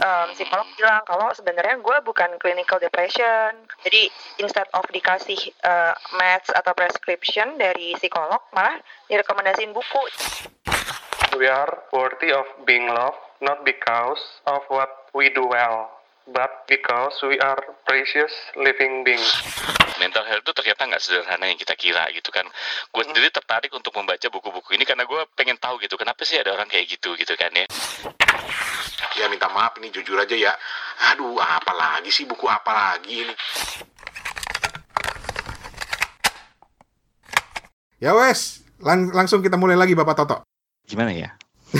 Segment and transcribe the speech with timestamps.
[0.00, 3.56] um, psikolog bilang kalau sebenarnya gue bukan clinical depression.
[3.84, 4.08] Jadi
[4.40, 8.78] instead of dikasih uh, meds atau prescription dari psikolog, malah
[9.08, 10.02] direkomendasiin buku.
[11.36, 15.92] We are worthy of being loved not because of what we do well,
[16.32, 19.36] but because we are precious living beings.
[19.96, 22.44] mental health itu ternyata nggak sederhana yang kita kira gitu kan.
[22.92, 26.52] Gue sendiri tertarik untuk membaca buku-buku ini karena gue pengen tahu gitu kenapa sih ada
[26.52, 27.66] orang kayak gitu gitu kan ya.
[29.16, 30.52] Ya minta maaf ini jujur aja ya.
[31.12, 33.34] Aduh, apa lagi sih buku apa lagi ini?
[37.96, 40.36] Ya wes, lang- langsung kita mulai lagi Bapak Toto.
[40.84, 41.32] Gimana ya?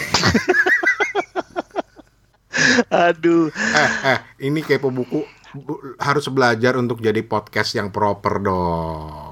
[2.89, 3.53] Aduh.
[3.53, 9.26] Eh, eh, ini kepo buku bu- harus belajar untuk jadi podcast yang proper dong.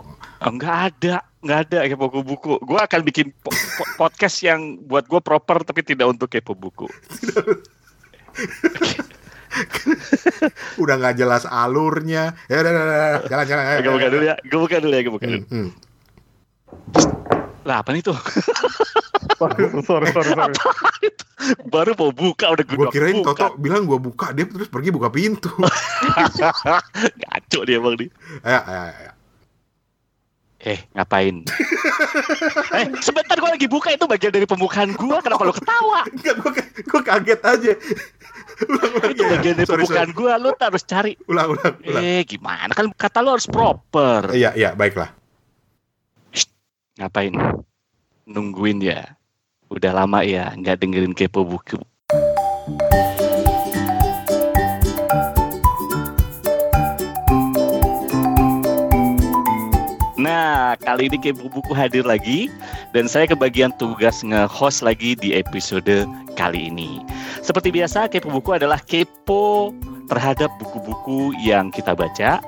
[0.44, 2.60] Oh, nggak ada, nggak ada kepo buku.
[2.60, 6.84] Gue akan bikin po- po- podcast yang buat gue proper tapi tidak untuk kepo buku.
[10.76, 12.34] Udah nggak jelas alurnya.
[12.46, 13.10] Ya udah, udah, udah.
[13.24, 13.64] jalan jalan.
[13.80, 15.46] Gue buka ayo, dulu ya, gue buka dulu ya, gue buka Hmm, dulu.
[15.48, 15.68] hmm.
[17.64, 18.18] Lah apa nih tuh?
[19.38, 20.54] sorry, sorry, sorry.
[21.72, 25.08] Baru mau buka udah gue Gue kirain Toto bilang gue buka, dia terus pergi buka
[25.08, 25.48] pintu.
[27.20, 28.08] Ngaco dia bang nih.
[28.42, 29.10] Ayo, ayo, ayo.
[30.64, 31.44] Eh, ngapain?
[32.80, 35.16] eh, sebentar gue lagi buka itu bagian dari pembukaan gue.
[35.20, 36.08] Kenapa lo ketawa?
[36.08, 36.52] Enggak, gue,
[36.88, 37.72] gue kaget aja.
[38.72, 39.10] ulang, ulang.
[39.12, 40.32] Itu bagian dari Sorry, pembukaan gue.
[40.40, 41.12] Lo harus cari.
[41.28, 42.00] Ulang, ulang, ulang.
[42.00, 42.72] Eh, gimana?
[42.72, 44.32] Kan kata lo harus proper.
[44.32, 45.12] Iya, iya, baiklah.
[46.96, 47.36] Ngapain?
[48.24, 49.20] Nungguin ya.
[49.68, 51.76] Udah lama ya nggak dengerin kepo buku.
[60.24, 62.48] Nah, kali ini Kepo Buku hadir lagi
[62.96, 67.04] dan saya kebagian tugas nge-host lagi di episode kali ini.
[67.44, 69.76] Seperti biasa, Kepo Buku adalah kepo
[70.08, 72.40] terhadap buku-buku yang kita baca.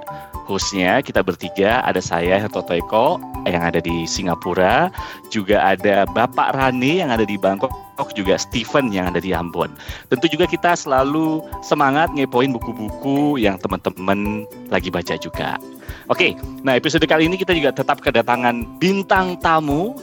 [0.49, 4.89] Hostnya kita bertiga, ada saya Toto Eko yang ada di Singapura,
[5.29, 7.75] juga ada Bapak Rani yang ada di Bangkok,
[8.17, 9.69] juga Steven yang ada di Ambon.
[10.09, 15.61] Tentu juga kita selalu semangat ngepoin buku-buku yang teman-teman lagi baca juga.
[16.07, 19.99] Oke, nah episode kali ini kita juga tetap kedatangan bintang tamu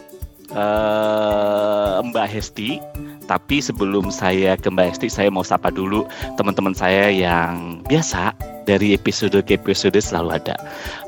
[0.51, 2.83] eh, Mbak Hesti.
[3.23, 6.03] Tapi sebelum saya ke Mbak Hesti, saya mau sapa dulu
[6.35, 8.35] teman-teman saya yang biasa
[8.67, 10.59] dari episode ke episode selalu ada.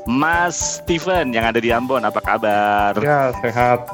[0.08, 2.96] Mas Steven yang ada di Ambon, apa kabar?
[2.96, 3.84] Ya, sehat.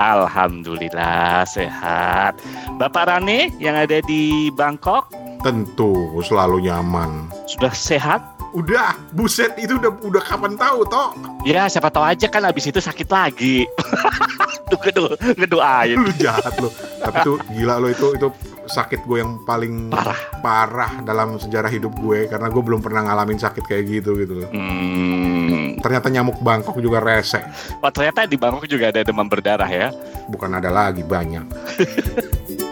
[0.00, 2.38] Alhamdulillah sehat.
[2.78, 5.10] Bapak Rane yang ada di Bangkok
[5.42, 7.26] Tentu selalu nyaman.
[7.50, 8.37] sudah sehat?
[8.56, 11.12] Udah, buset itu udah udah kapan tahu toh?
[11.44, 13.68] Ya siapa tahu aja kan abis itu sakit lagi.
[14.72, 15.04] Tuh ngedo
[15.36, 15.96] ngedoain.
[16.00, 16.68] Lu jahat lu.
[17.00, 18.28] Tapi tuh gila lo itu itu
[18.68, 20.20] sakit gue yang paling Parah.
[20.44, 24.48] parah dalam sejarah hidup gue karena gue belum pernah ngalamin sakit kayak gitu gitu loh.
[24.52, 25.80] Hmm.
[25.80, 27.40] Ternyata nyamuk Bangkok juga rese.
[27.80, 29.88] Oh, ternyata di Bangkok juga ada demam berdarah ya.
[30.28, 31.48] Bukan ada lagi banyak.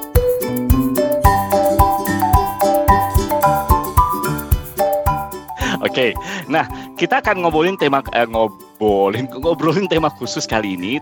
[5.84, 6.16] Oke,
[6.48, 6.64] nah
[6.96, 10.96] kita akan ngobrolin tema eh, ngobrolin ngobrolin tema khusus kali ini.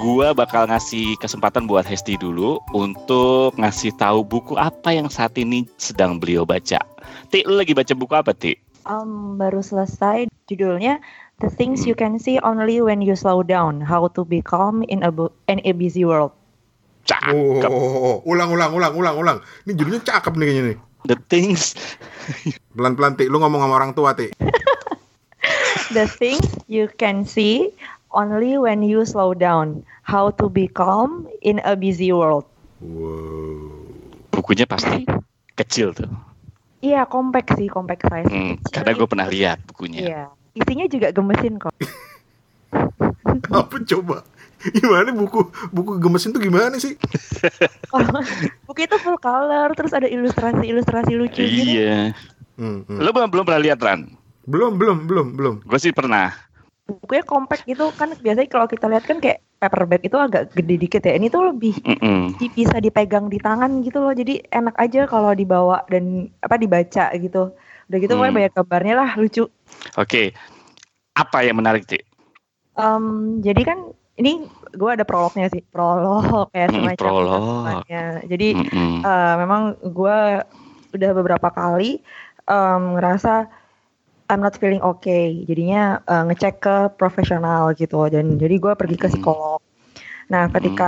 [0.00, 5.66] Gua bakal ngasih kesempatan buat Hesti dulu untuk ngasih tahu buku apa yang saat ini
[5.76, 6.80] sedang beliau baca.
[7.28, 8.54] Ti, lu lagi baca buku apa, Ti?
[8.88, 11.02] Um, baru selesai judulnya
[11.42, 15.04] The Things You Can See Only When You Slow Down: How to Be Calm in
[15.04, 16.32] a, Bu- in a Busy World.
[17.04, 17.68] Cakep.
[17.68, 19.38] Oh, ulang ulang ulang ulang ulang.
[19.66, 20.78] Ini judulnya cakep nih kayaknya nih.
[21.08, 21.72] The things
[22.76, 24.30] Pelan-pelan Ti, lu ngomong sama orang tua Ti.
[25.96, 27.72] The Things You Can See
[28.14, 32.46] Only When You Slow Down: How to Be Calm in a Busy World.
[32.80, 33.80] Wow.
[34.40, 35.04] bukunya pasti
[35.54, 36.10] kecil tuh.
[36.80, 38.32] Iya, kompak sih, kompak size.
[38.32, 40.00] Hmm, karena gue pernah lihat bukunya.
[40.00, 40.22] Iya.
[40.56, 41.76] Isinya juga gemesin kok.
[43.60, 44.24] Apa coba?
[44.76, 45.40] Gimana buku
[45.72, 46.94] buku gemesin tuh gimana sih?
[48.68, 51.74] Buku itu full color, terus ada ilustrasi-ilustrasi lucu gitu.
[51.74, 52.14] Iya.
[52.54, 53.00] Hmm, hmm.
[53.02, 54.06] Lo belum belum pernah lihat Ran?
[54.46, 55.54] Belum belum belum belum.
[55.66, 56.30] Gue sih pernah.
[56.86, 61.02] Bukunya compact gitu kan biasanya kalau kita lihat kan kayak paperback itu agak gede dikit
[61.02, 61.14] ya.
[61.18, 62.34] Ini tuh lebih Mm-mm.
[62.38, 64.14] di- bisa dipegang di tangan gitu loh.
[64.14, 67.54] Jadi enak aja kalau dibawa dan apa dibaca gitu.
[67.90, 68.22] Udah gitu Hmm.
[68.22, 69.44] pokoknya banyak gambarnya lah lucu.
[69.98, 70.34] Oke.
[71.14, 71.98] Apa yang menarik, Ti?
[72.78, 73.78] Em, jadi kan
[74.18, 74.30] ini
[74.74, 77.32] gue ada prolognya sih, prolog kayak Hmm, semacam prolog.
[77.32, 78.02] kesimpulannya.
[78.30, 79.06] Jadi Mm-mm.
[79.06, 80.18] eh, memang gue
[80.94, 82.00] udah beberapa kali
[82.48, 83.30] em, ngerasa
[84.30, 85.42] I'm not feeling okay.
[85.48, 87.96] Jadinya eh, ngecek ke profesional gitu.
[88.12, 89.12] Dan jadi gue pergi ke Hmm.
[89.12, 89.60] psikolog.
[90.32, 90.84] Nah, ketika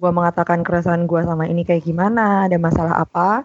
[0.00, 3.44] gue mengatakan keresahan gue sama ini kayak gimana, ada masalah apa,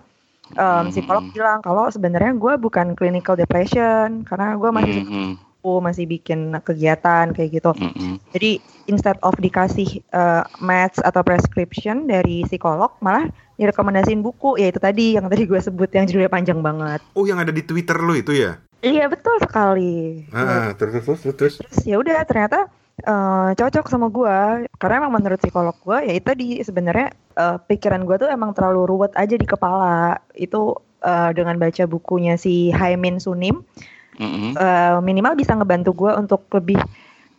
[0.58, 5.38] um, psikolog bilang kalau sebenarnya gue bukan clinical depression karena gue masih suka Mhm,
[5.70, 7.72] buku, masih bikin kegiatan kayak gitu.
[7.78, 8.18] mhm.
[8.34, 8.58] Jadi
[8.90, 13.30] instead of dikasih uh, meds atau prescription dari psikolog, malah
[13.62, 17.00] direkomendasiin buku, ya itu tadi yang tadi gue sebut yang judulnya panjang banget.
[17.14, 18.58] Oh, yang ada di Twitter lu itu ya?
[18.80, 20.24] Iya betul sekali.
[20.32, 21.36] Ah, terus terus terus.
[21.36, 21.56] terus.
[21.60, 22.72] Terus ya udah ternyata
[23.04, 28.08] eh, cocok sama gue karena emang menurut psikolog gue ya itu di sebenarnya eh, pikiran
[28.08, 33.20] gue tuh emang terlalu ruwet aja di kepala itu eh, dengan baca bukunya si Haimin
[33.20, 33.68] Sunim
[34.20, 34.52] Mhm.
[34.54, 36.78] eh, minimal bisa ngebantu gue untuk lebih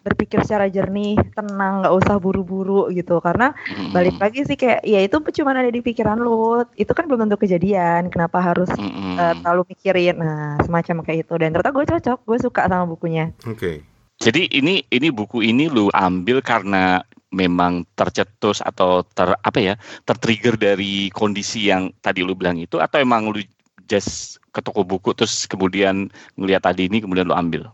[0.01, 3.93] berpikir secara jernih tenang nggak usah buru-buru gitu karena Mhm.
[3.93, 7.37] balik lagi sih kayak ya itu cuma ada di pikiran lu itu kan belum tentu
[7.37, 9.21] kejadian kenapa harus Mhm.
[9.21, 13.29] eh, terlalu mikirin nah semacam kayak itu dan ternyata gue cocok gue suka sama bukunya
[13.45, 13.85] Oke.
[14.21, 17.01] Jadi ini ini buku ini lu ambil karena
[17.31, 19.75] memang tercetus atau ter apa ya
[20.05, 23.41] tertrigger dari kondisi yang tadi lu bilang itu atau emang lu
[23.85, 27.71] just ke toko buku terus kemudian ngelihat tadi ini kemudian lu ambil.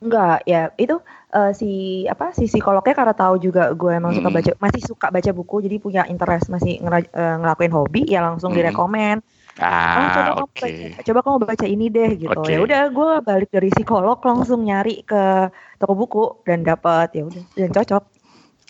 [0.00, 0.96] Enggak, ya itu
[1.36, 1.70] eh, si
[2.08, 5.76] apa si psikolognya karena tahu juga gue emang suka baca masih suka baca buku jadi
[5.76, 8.58] punya interest masih ngera- eh, ngelakuin hobi ya langsung Mm.
[8.64, 9.16] direkomen.
[9.60, 10.56] Oh, coba Ah, kamu oke.
[10.56, 12.32] baca, coba kamu baca ini deh gitu.
[12.32, 12.48] Oke.
[12.48, 17.44] Ya udah gue balik dari psikolog langsung nyari ke toko buku dan dapat ya udah
[17.52, 18.04] dan cocok.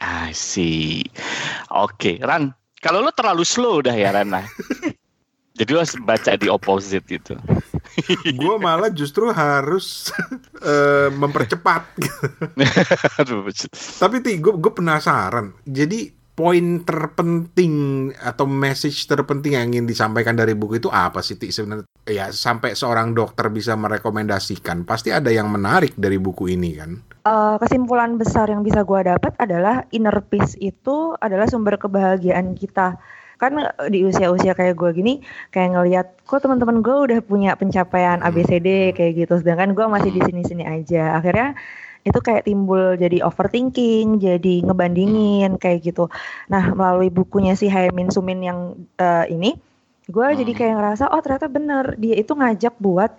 [0.03, 1.07] I see.
[1.71, 2.51] Oke, Ran.
[2.83, 4.47] Kalau lu terlalu slow dah ya Ran lah.
[5.61, 7.37] Jadi harus baca di opposite itu.
[8.33, 10.09] Gue malah justru harus
[10.65, 12.01] eh, mempercepat.
[14.01, 15.53] Tapi ti, gue gue penasaran.
[15.69, 21.53] Jadi poin terpenting atau message terpenting yang ingin disampaikan dari buku itu apa sih ti
[21.53, 21.85] sebenarnya?
[22.09, 24.89] Ya sampai seorang dokter bisa merekomendasikan.
[24.89, 26.97] Pasti ada yang menarik dari buku ini kan?
[27.21, 32.97] Eh, kesimpulan besar yang bisa gue dapat adalah inner peace itu adalah sumber kebahagiaan kita.
[33.41, 35.13] Kan eh, di usia-usia kayak gue gini,
[35.55, 40.21] kayak ngelihat kok teman-teman gue udah punya pencapaian ABCD kayak gitu, sedangkan gue masih di
[40.27, 41.17] sini-sini aja.
[41.19, 41.57] Akhirnya
[42.09, 46.09] itu kayak timbul jadi overthinking, jadi ngebandingin kayak gitu.
[46.53, 48.59] Nah melalui bukunya si Haimin Sumin yang
[48.97, 49.57] eh, ini,
[50.09, 53.11] gue jadi kayak ngerasa oh ternyata bener dia itu ngajak buat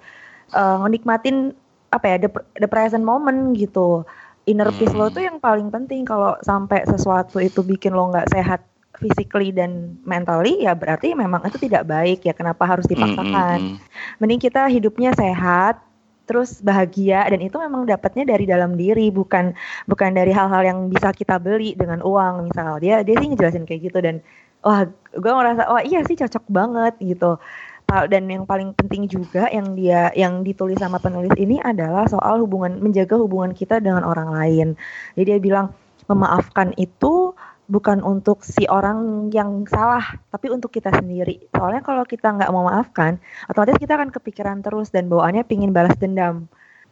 [0.55, 1.53] eh, ngenikmatin
[1.91, 2.29] apa ya the,
[2.63, 4.07] the present moment gitu
[4.47, 5.15] inner peace lo Hmm.
[5.15, 8.61] tuh yang paling penting kalau sampai sesuatu itu bikin lo nggak sehat
[9.01, 12.37] physically dan mentally ya berarti memang itu tidak baik ya.
[12.37, 13.57] Kenapa harus dipaksakan?
[13.59, 13.77] Mm, mm,
[14.21, 15.81] mending kita hidupnya sehat
[16.29, 19.51] terus bahagia dan itu memang dapatnya dari dalam diri bukan
[19.89, 22.79] bukan dari hal-hal yang bisa kita beli dengan uang misal.
[22.79, 24.23] Dia dia sih ngejelasin kayak gitu dan
[24.63, 27.35] wah gue ngerasa wah iya sih cocok banget gitu.
[27.91, 32.79] Dan yang paling penting juga yang dia yang ditulis sama penulis ini adalah soal hubungan
[32.79, 34.67] menjaga hubungan kita dengan orang lain.
[35.19, 35.75] Jadi dia bilang
[36.07, 37.20] memaafkan itu
[37.67, 41.49] bukan untuk si orang yang salah tapi untuk kita sendiri.
[41.53, 45.93] Soalnya kalau kita nggak mau maafkan otomatis kita akan kepikiran terus dan bawaannya pingin balas
[45.97, 46.47] dendam.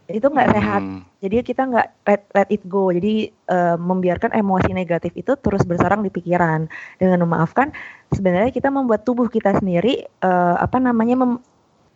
[0.10, 0.82] Itu nggak sehat.
[0.82, 1.02] Mm.
[1.20, 2.90] jadi kita nggak let, let it go.
[2.90, 6.66] Jadi eh, membiarkan emosi negatif itu terus bersarang di pikiran.
[6.98, 7.70] Dengan memaafkan
[8.10, 11.44] sebenarnya kita membuat tubuh kita sendiri eh, apa namanya mem-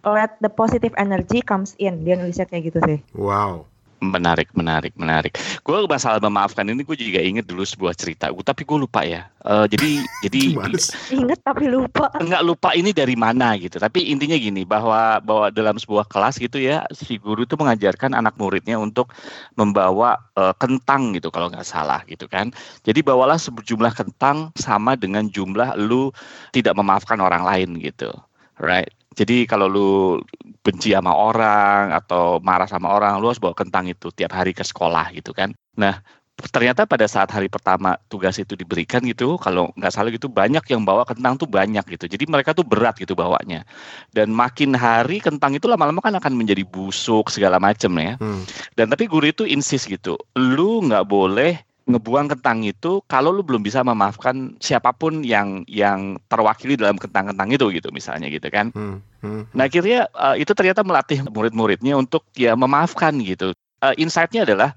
[0.04, 2.04] let the positive energy comes in.
[2.04, 3.00] Dia nulisnya kayak gitu sih.
[3.16, 3.73] Wow.
[4.04, 5.40] Menarik, menarik, menarik.
[5.64, 8.28] Gue masalah memaafkan ini gue juga inget dulu sebuah cerita.
[8.28, 9.32] Gua- tapi gue lupa ya.
[9.44, 9.92] Eh, jadi,
[10.28, 10.40] jadi
[11.20, 13.80] inget tapi lupa nggak lupa ini dari mana gitu.
[13.80, 18.36] Tapi intinya gini bahwa bahwa dalam sebuah kelas gitu ya, si guru itu mengajarkan anak
[18.36, 19.16] muridnya untuk
[19.56, 22.52] membawa eh, kentang gitu kalau nggak salah gitu kan.
[22.84, 26.12] Jadi bawalah sejumlah kentang sama dengan jumlah lu
[26.52, 28.12] tidak memaafkan orang lain gitu,
[28.60, 28.90] right?
[29.14, 30.20] Jadi kalau lu
[30.66, 34.66] benci sama orang atau marah sama orang, lu harus bawa kentang itu tiap hari ke
[34.66, 35.54] sekolah gitu kan.
[35.78, 36.02] Nah,
[36.50, 40.82] ternyata pada saat hari pertama tugas itu diberikan gitu, kalau nggak salah gitu banyak yang
[40.82, 42.10] bawa kentang tuh banyak gitu.
[42.10, 43.62] Jadi mereka tuh berat gitu bawanya.
[44.10, 48.18] Dan makin hari kentang itu lama-lama kan akan menjadi busuk segala macem ya.
[48.18, 48.42] Hmm.
[48.74, 53.60] Dan tapi guru itu insist gitu, lu nggak boleh ngebuang kentang itu kalau lu belum
[53.60, 58.72] bisa memaafkan siapa pun yang yang terwakili dalam kentang-kentang itu gitu misalnya gitu kan.
[58.72, 59.04] Hmm.
[59.20, 59.44] Hmm.
[59.52, 63.52] Nah akhirnya eh, itu ternyata melatih murid-muridnya untuk ya memaafkan gitu.
[63.84, 64.72] Eh, Insight-nya adalah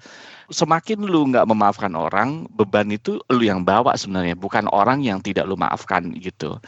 [0.50, 5.47] semakin lu nggak memaafkan orang, beban itu lu yang bawa sebenarnya, bukan orang yang tidak
[5.47, 6.59] lu maafkan gitu.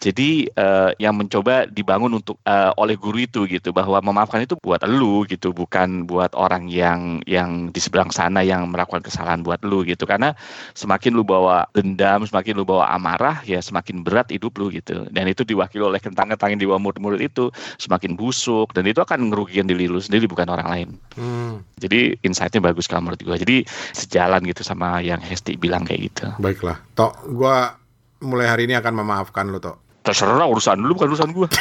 [0.00, 4.80] Jadi eh, yang mencoba dibangun untuk eh, oleh guru itu gitu bahwa memaafkan itu buat
[4.88, 9.84] lu gitu, bukan buat orang yang yang di seberang sana yang melakukan kesalahan buat lu
[9.84, 10.08] gitu.
[10.08, 10.32] Karena
[10.72, 15.08] semakin lu bawa dendam, semakin lu bawa amarah, ya semakin berat hidup lu gitu.
[15.12, 19.68] Dan itu diwakili oleh kentang-kentang yang dibawa murid-murid itu semakin busuk dan itu akan ngerugikan
[19.68, 20.88] diri lu sendiri bukan orang lain.
[21.18, 21.60] Hmm.
[21.76, 23.36] Jadi insight-nya bagus kalau menurut gue.
[23.42, 23.56] Jadi
[23.90, 26.30] sejalan gitu sama yang Hesti bilang kayak gitu.
[26.38, 26.78] Baiklah.
[26.94, 27.74] Tok, gua
[28.22, 30.06] mulai hari ini akan memaafkan lo, Tok.
[30.06, 31.48] Terserah urusan lu bukan urusan gue.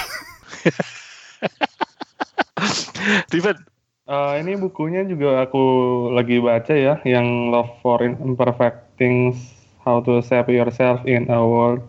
[3.30, 3.58] Steven,
[4.06, 5.66] Uh, ini bukunya juga aku
[6.14, 9.34] lagi baca ya, yang Love for Imperfect Things,
[9.82, 11.82] How to Save Yourself in a World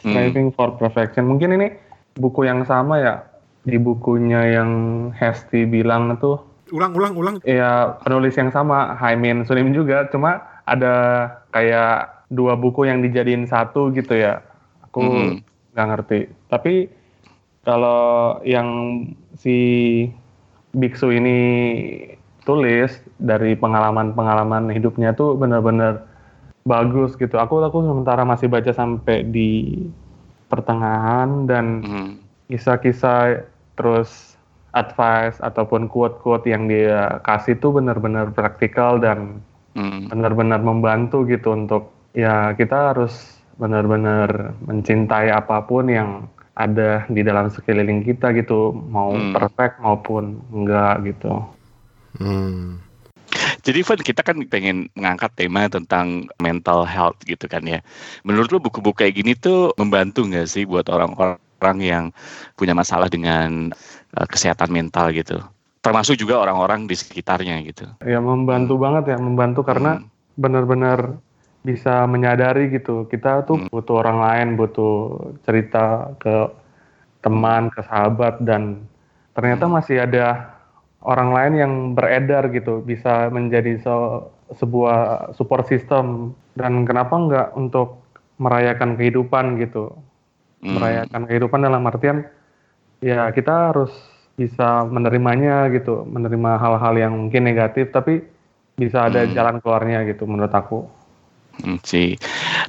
[0.00, 1.28] Striving for Perfection.
[1.28, 1.76] Mungkin ini
[2.16, 3.20] buku yang sama ya,
[3.68, 4.70] di bukunya yang
[5.12, 7.36] Hesti bilang itu, Ulang, ulang, ulang.
[7.42, 10.94] ya penulis yang sama, Haimin Sunim juga, cuma ada
[11.50, 14.44] kayak dua buku yang dijadiin satu gitu ya.
[14.84, 15.34] Aku Mhm.
[15.72, 16.18] nggak ngerti.
[16.48, 16.74] Tapi
[17.62, 18.68] kalau yang
[19.36, 19.56] si
[20.72, 21.38] biksu ini
[22.44, 22.88] tulis
[23.20, 26.04] dari pengalaman-pengalaman hidupnya tuh benar-benar
[26.64, 27.36] bagus gitu.
[27.36, 29.84] Aku aku sementara masih baca sampai di
[30.48, 32.10] pertengahan dan Hmm.
[32.48, 33.44] kisah-kisah
[33.76, 34.37] terus
[34.78, 39.42] advice ataupun quote-quote yang dia kasih tuh benar-benar praktikal dan
[39.76, 40.10] Hmm.
[40.10, 46.26] benar-benar membantu gitu untuk ya kita harus benar-benar mencintai apa pun yang
[46.58, 49.30] ada di dalam sekeliling kita gitu mau Hmm.
[49.30, 51.46] perfect maupun enggak gitu
[52.18, 52.82] Hmm.
[53.62, 57.84] Jadi Van, kita kan pengen mengangkat tema tentang mental health gitu kan ya.
[58.24, 62.04] Menurut lo buku-buku kayak gini tuh membantu nggak sih buat orang-orang yang
[62.56, 63.70] punya masalah dengan
[64.14, 65.42] uh, kesehatan mental gitu?
[65.78, 67.86] Termasuk juga orang-orang di sekitarnya gitu.
[68.02, 70.06] ya membantu banget ya membantu karena Hmm.
[70.36, 71.18] benar-benar
[71.60, 73.68] bisa menyadari gitu kita tuh Hmm.
[73.68, 74.94] butuh orang lain butuh
[75.42, 76.48] cerita ke
[77.20, 78.86] teman ke sahabat dan
[79.34, 79.74] ternyata Hmm.
[79.76, 80.54] masih ada
[81.02, 84.22] orang lain yang beredar gitu bisa menjadi se-
[84.54, 88.02] sebuah support system dan kenapa nggak untuk
[88.38, 89.94] merayakan kehidupan gitu
[90.58, 90.74] Hmm.
[90.74, 92.26] merayakan kehidupan dalam artian
[93.02, 93.92] ya kita harus
[94.38, 98.22] bisa menerimanya gitu menerima hal-hal yang mungkin negatif tapi
[98.78, 99.34] bisa ada Hmm.
[99.34, 100.86] jalan keluarnya gitu menurut aku
[101.58, 102.14] Hmm, sih.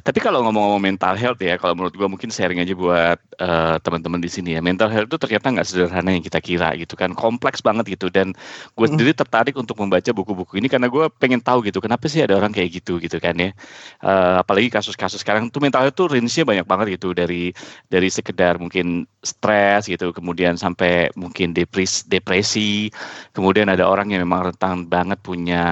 [0.02, 4.18] Tapi kalau ngomong-ngomong mental health ya, kalau menurut gua mungkin sharing aja buat eh, teman-teman
[4.18, 4.60] di sini ya.
[4.60, 8.10] Mental health itu ternyata nggak sederhana yang kita kira gitu kan, kompleks banget gitu.
[8.10, 8.34] Dan
[8.74, 8.92] gue Mm.
[8.98, 12.50] sendiri tertarik untuk membaca buku-buku ini karena gue pengen tahu gitu, kenapa sih ada orang
[12.50, 13.54] kayak gitu gitu kan ya.
[14.02, 17.54] Eh, apalagi kasus-kasus sekarang tuh mental health tuh range-nya banyak banget gitu dari
[17.86, 22.90] dari sekedar mungkin stres gitu, kemudian sampai mungkin depresi, depresi,
[23.38, 25.62] kemudian ada orang yang memang rentan banget punya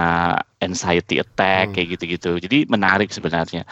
[0.59, 1.75] anxiety attack Hmm.
[1.75, 2.33] kayak gitu-gitu.
[2.43, 3.63] Jadi menarik sebenarnya.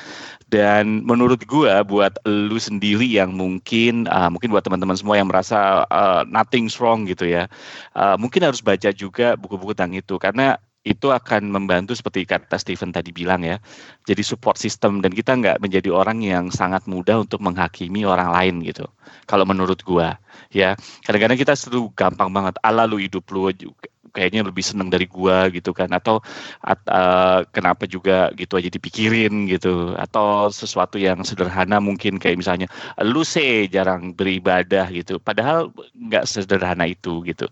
[0.47, 5.83] Dan menurut gua buat lu sendiri yang mungkin uh, mungkin buat teman-teman semua yang merasa
[5.90, 7.50] uh, nothing's wrong gitu ya.
[7.99, 12.95] uh, mungkin harus baca juga buku-buku tentang itu karena itu akan membantu seperti kata Steven
[12.95, 13.59] tadi bilang ya.
[14.07, 18.62] Jadi support system dan kita nggak menjadi orang yang sangat mudah untuk menghakimi orang lain
[18.62, 18.87] gitu.
[19.26, 20.14] Kalau menurut gua
[20.55, 20.78] ya.
[21.02, 25.52] Kadang-kadang kita selalu gampang banget ala lu hidup lu juga kayaknya lebih seneng dari gua
[25.52, 25.92] gitu kan.
[25.92, 26.25] Atau
[26.64, 29.92] at- eh, kenapa juga gitu aja dipikirin gitu.
[30.00, 32.68] Atau sesuatu yang sederhana mungkin kayak misalnya
[33.04, 35.20] lu sih jarang beribadah gitu.
[35.20, 37.44] Padahal nggak sederhana itu gitu.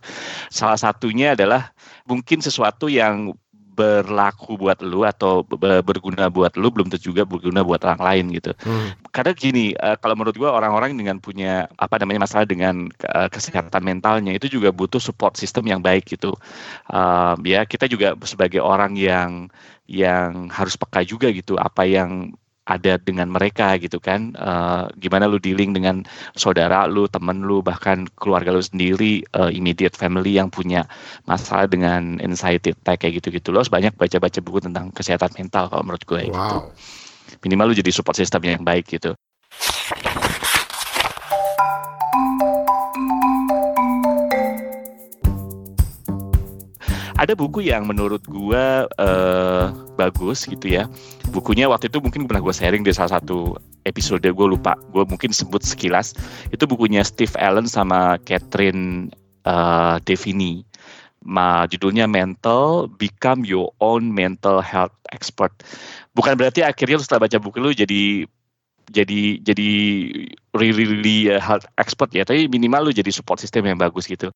[0.49, 1.71] Salah satunya adalah
[2.09, 3.37] mungkin sesuatu yang
[3.75, 8.25] berlaku buat lu atau be- berguna buat lu belum tentu juga berguna buat orang lain
[8.39, 8.55] gitu.
[8.63, 8.95] Hmm.
[9.11, 13.83] karena gini eh, kalau menurut gua orang-orang dengan punya apa namanya masalah dengan eh, kesehatan
[13.83, 16.33] mentalnya itu juga butuh support system yang baik gitu.
[16.89, 19.51] Um, ya kita juga sebagai orang yang
[19.91, 21.59] yang harus peka juga gitu.
[21.59, 22.33] Apa yang
[22.65, 24.33] ada dengan mereka gitu kan.
[24.33, 26.01] Eh, gimana lu dealing dengan
[26.33, 30.89] saudara lu temen lu bahkan keluarga lu sendiri eh, immediate family yang punya
[31.29, 35.69] masalah dengan anxiety attack kayak gitu gitu lo harus banyak baca-baca buku tentang kesehatan mental
[35.69, 36.37] kalau menurut gue gitu.
[36.37, 36.73] Wow.
[37.45, 39.13] minimal lu jadi support system yang baik gitu
[47.25, 49.65] ada buku yang menurut gua eh,
[49.97, 50.85] bagus gitu ya.
[51.33, 53.57] Bukunya waktu itu mungkin pernah gue sharing di salah satu
[53.89, 54.77] episode gue lupa.
[54.93, 56.13] Gue mungkin sebut sekilas.
[56.53, 59.09] Itu bukunya Steve Allen sama Catherine
[59.49, 60.63] eh, Devini.
[61.25, 65.65] Ma, judulnya Mental Become Your Own Mental Health Expert.
[66.13, 68.29] Bukan berarti akhirnya setelah baca buku lu jadi
[68.93, 69.71] jadi jadi
[70.53, 74.29] really, really uh, health expert ya tapi minimal lu jadi support system yang bagus gitu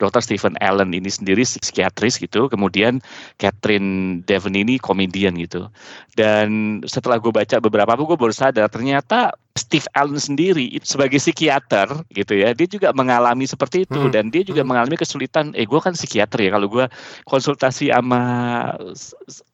[0.00, 0.20] Dr.
[0.24, 3.00] Stephen Allen ini sendiri psikiatris gitu, kemudian
[3.36, 5.68] Catherine Devon ini komedian gitu.
[6.16, 12.04] Dan setelah gue baca beberapa buku, gue baru sadar ternyata Steve Allen sendiri sebagai psikiater
[12.12, 14.12] gitu ya, dia juga mengalami seperti itu Hmm.
[14.12, 14.76] dan dia juga Hmm.
[14.76, 15.56] mengalami kesulitan.
[15.56, 16.84] Eh, gue kan psikiater ya, kalau gue
[17.24, 18.20] konsultasi sama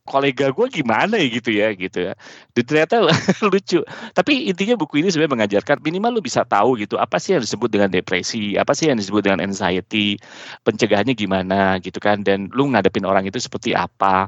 [0.03, 2.13] kolega gue gimana ya gitu ya gitu ya.
[2.51, 3.07] Dan ternyata
[3.51, 3.87] lucu.
[4.13, 7.71] Tapi intinya buku ini sebenarnya mengajarkan minimal lu bisa tahu gitu apa sih yang disebut
[7.71, 10.19] dengan depresi, apa sih yang disebut dengan anxiety,
[10.67, 14.27] pencegahannya gimana gitu kan dan lu ngadepin orang itu seperti apa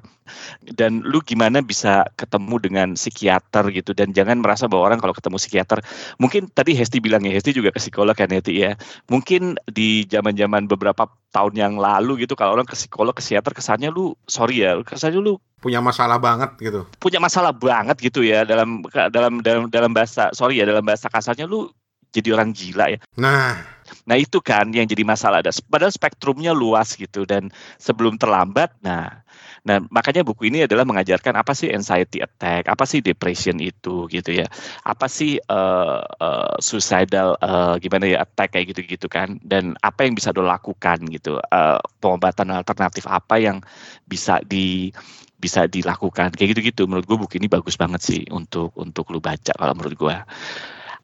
[0.65, 5.37] dan lu gimana bisa ketemu dengan psikiater gitu dan jangan merasa bahwa orang kalau ketemu
[5.37, 5.79] psikiater.
[6.17, 8.73] Mungkin tadi Hesti bilang ya, Hesti juga ke psikolog kan ya, Ti, ya.
[9.09, 13.91] Mungkin di zaman-zaman beberapa tahun yang lalu gitu, kalau orang ke psikolog, ke psikiater, kesannya
[13.93, 16.85] lu, sorry ya, kesannya lu Punya masalah banget gitu.
[17.01, 21.49] punya masalah banget gitu ya dalam dalam dalam dalam bahasa sorry ya dalam bahasa kasarnya
[21.49, 21.73] lu
[22.13, 23.01] jadi orang gila ya.
[23.17, 23.65] Nah,
[24.05, 25.41] Nah itu kan yang jadi masalah.
[25.41, 27.49] Ada padahal spektrumnya luas gitu dan
[27.81, 28.73] sebelum terlambat.
[28.85, 29.24] Nah,
[29.65, 34.31] nah makanya buku ini adalah mengajarkan apa sih anxiety attack, apa sih depression itu gitu
[34.31, 34.47] ya,
[34.85, 40.13] apa sih eh, eh, suicidal eh, gimana ya attack kayak gitu-gitu kan, dan apa yang
[40.13, 43.65] bisa lo lakukan gitu, eh, pengobatan alternatif apa yang
[44.05, 44.93] bisa di
[45.41, 46.89] bisa dilakukan kayak gitu-gitu.
[46.89, 50.17] Menurut gue buku ini bagus banget sih untuk untuk lu baca kalau menurut gue.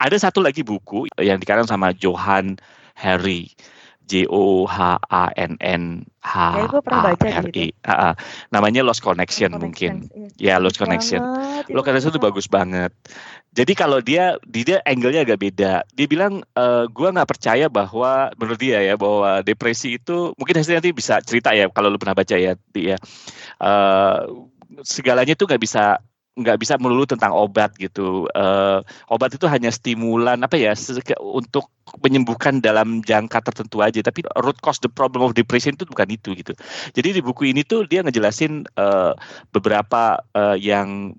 [0.01, 2.57] Ada satu lagi buku yang dikarang sama Johan
[2.97, 3.53] Harry.
[4.11, 6.35] J O H A N N H
[6.67, 6.67] A
[7.15, 7.71] R gitu.
[7.71, 7.87] I.
[7.87, 8.13] Ah, ah.
[8.51, 10.11] Namanya Lost Connection mungkin.
[10.35, 11.23] Ya, Lost Connection.
[11.71, 12.91] Lo Connection itu bagus banget.
[13.55, 15.87] Jadi kalau dia dia angle-nya agak beda.
[15.95, 20.83] Dia bilang eh, gua nggak percaya bahwa menurut dia ya bahwa depresi itu mungkin hasilnya
[20.83, 22.99] nanti bisa cerita ya kalau lu pernah baca ya dia
[24.87, 26.01] segalanya itu nggak bisa
[26.39, 28.31] nggak bisa melulu tentang obat gitu.
[28.33, 28.79] Eh,
[29.11, 30.73] obat itu hanya stimulan apa ya
[31.19, 31.67] untuk
[32.07, 33.99] menyembuhkan dalam jangka tertentu aja.
[33.99, 36.55] Tapi root cause the problem of depression itu bukan itu gitu.
[36.95, 39.13] Jadi di buku ini tuh dia ngejelasin eh,
[39.51, 41.19] beberapa eh, yang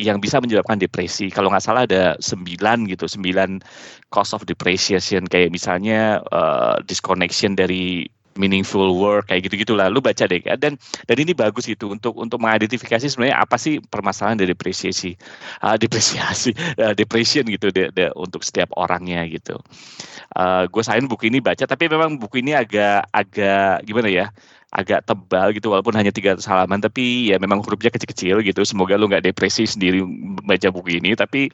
[0.00, 1.28] yang bisa menyebabkan depresi.
[1.28, 3.60] Kalau nggak salah ada sembilan gitu, sembilan
[4.08, 10.24] cause of depression kayak misalnya eh, disconnection dari meaningful work kayak gitu gitulah lu baca
[10.24, 15.16] deh dan dan ini bagus gitu untuk untuk mengidentifikasi sebenarnya apa sih permasalahan dari depresiasi
[15.64, 19.60] uh, depresiasi uh, depression gitu de, de- untuk setiap orangnya gitu
[20.36, 24.26] uh, gue sayang buku ini baca tapi memang buku ini agak agak gimana ya
[24.72, 29.04] agak tebal gitu walaupun hanya 300 halaman tapi ya memang hurufnya kecil-kecil gitu semoga lu
[29.04, 30.00] nggak depresi sendiri
[30.48, 31.52] baca buku ini tapi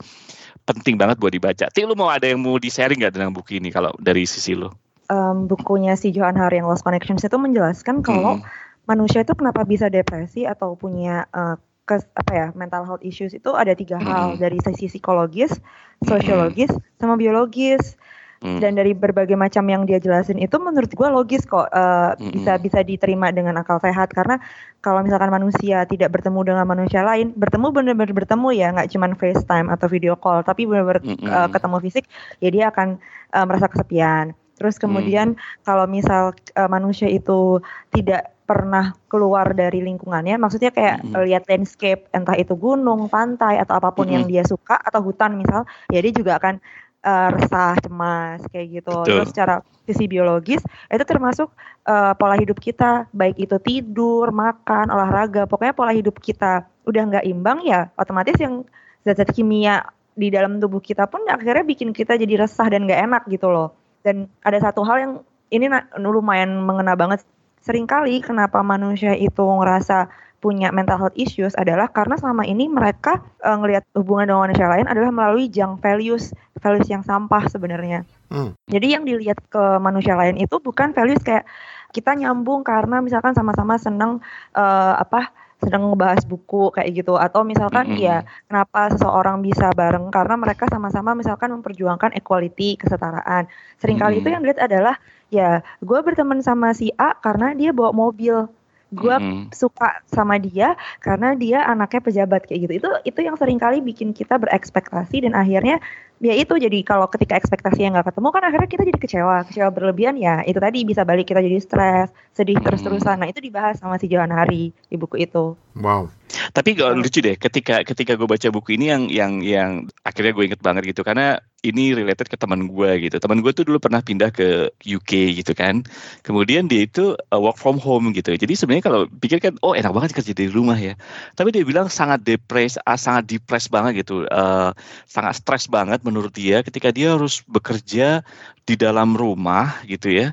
[0.69, 1.67] penting banget buat dibaca.
[1.73, 4.53] Ti lu mau ada yang mau di sharing nggak tentang buku ini kalau dari sisi
[4.53, 4.69] lu?
[5.09, 8.45] Em, bukunya si Johan Hari yang Lost Connections itu menjelaskan kalau Hmm.
[8.85, 11.57] manusia itu kenapa bisa depresi atau punya eh,
[11.89, 14.41] kes, apa ya mental health issues itu ada tiga hal Mm.
[14.45, 15.57] dari sisi psikologis,
[16.05, 16.69] sosiologis,
[17.01, 17.97] sama biologis.
[18.39, 18.63] Hmm.
[18.63, 22.31] Dan dari berbagai macam yang dia jelasin itu menurut gua logis kok eh, Mm-mm.
[22.39, 24.39] bisa bisa diterima dengan akal sehat karena
[24.79, 29.69] kalau misalkan manusia tidak bertemu dengan manusia lain, bertemu benar-benar bertemu ya nggak cuman FaceTime
[29.75, 31.27] atau video call, tapi benar-benar Mm-mm.
[31.27, 32.05] eh, ketemu fisik,
[32.39, 33.01] ya dia akan
[33.35, 34.37] eh, merasa kesepian.
[34.59, 37.63] Terus kemudian kalau misal eh, manusia itu
[37.95, 41.21] tidak pernah keluar dari lingkungannya, maksudnya kayak Mm-mm.
[41.29, 45.69] lihat landscape, entah itu gunung, pantai atau apa pun yang dia suka atau hutan misal,
[45.93, 46.57] ya dia juga akan
[47.05, 48.97] eh, resah, cemas kayak gitu.
[49.05, 49.15] Betul.
[49.21, 51.53] Terus secara sisi biologis itu termasuk
[51.87, 57.25] eh, pola hidup kita, baik itu tidur, makan, olahraga, pokoknya pola hidup kita udah nggak
[57.29, 58.65] imbang ya, otomatis yang
[59.05, 59.85] zat-zat kimia
[60.19, 63.78] di dalam tubuh kita pun akhirnya bikin kita jadi resah dan nggak enak gitu loh.
[64.09, 65.13] Dan ada satu hal yang
[65.53, 65.69] ini
[66.01, 67.21] lumayan mengena banget.
[67.61, 73.57] Seringkali kenapa manusia itu ngerasa punya mental health issues adalah karena selama ini mereka eh,
[73.59, 76.31] ngelihat hubungan dengan manusia lain adalah melalui junk values,
[76.63, 78.07] values yang sampah sebenarnya.
[78.31, 78.55] Hmm.
[78.71, 81.45] Jadi yang dilihat ke manusia lain itu bukan values kayak
[81.91, 84.23] kita nyambung karena misalkan sama-sama senang
[84.55, 88.03] eh, apa sedang ngebahas buku kayak gitu atau misalkan Mm-mm.
[88.03, 93.51] ya kenapa seseorang bisa bareng karena mereka sama-sama misalkan memperjuangkan equality kesetaraan
[93.83, 94.35] sering kali itu Mm-mm.
[94.39, 94.95] yang dilihat adalah
[95.35, 98.47] ya gue berteman sama si A karena dia bawa mobil
[98.89, 99.53] gue Mm-mm.
[99.53, 100.73] suka sama dia
[101.05, 105.37] karena dia anaknya pejabat kayak gitu itu itu yang sering kali bikin kita berekspektasi dan
[105.37, 105.83] akhirnya
[106.19, 109.69] ya itu jadi kalau ketika ekspektasi yang nggak ketemu kan akhirnya kita jadi kecewa kecewa
[109.71, 112.67] berlebihan ya itu tadi bisa balik kita jadi stres sedih Hmm.
[112.67, 116.11] terus-terusan nah itu dibahas sama si Johan Hari di buku itu Wow.
[116.29, 119.71] Tapi gak lucu deh ketika ketika gue baca buku ini yang yang yang
[120.05, 123.17] akhirnya gue inget banget gitu karena ini related ke teman gue gitu.
[123.19, 125.83] Teman gue tuh dulu pernah pindah ke UK gitu kan.
[126.23, 128.35] Kemudian dia itu uh, work from home gitu.
[128.35, 130.95] Jadi sebenarnya kalau pikir kan oh enak banget kerja dari rumah ya.
[131.35, 134.29] Tapi dia bilang sangat depres, ah, sangat depres banget gitu.
[134.29, 134.71] Uh,
[135.09, 138.25] sangat stres banget menurut dia ketika dia harus bekerja
[138.65, 140.33] di dalam rumah gitu ya.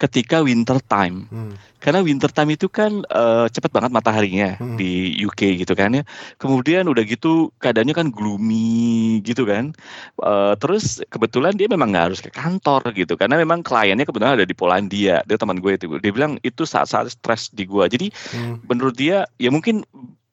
[0.00, 1.28] Ketika winter time.
[1.28, 1.52] Hmm.
[1.76, 4.80] Karena winter time itu kan eh, cepat banget mataharinya Hmm.
[4.80, 6.08] di UK gitu kan ya.
[6.40, 9.76] Kemudian udah gitu keadaannya kan gloomy gitu kan.
[10.24, 14.48] Eh, terus kebetulan dia memang nggak harus ke kantor gitu karena memang kliennya kebetulan ada
[14.48, 15.20] di Polandia.
[15.28, 15.84] Dia teman gue itu.
[16.00, 17.84] Dia bilang itu saat-saat stres di gua.
[17.84, 18.56] Jadi Hmm.
[18.72, 19.84] menurut dia ya mungkin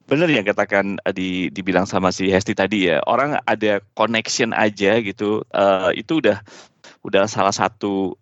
[0.07, 3.03] benar yang katakan eh, di dibilang sama si Hesti tadi ya.
[3.05, 5.43] Orang ada connection aja gitu.
[5.51, 6.39] eh, itu udah
[7.03, 8.15] udah salah satu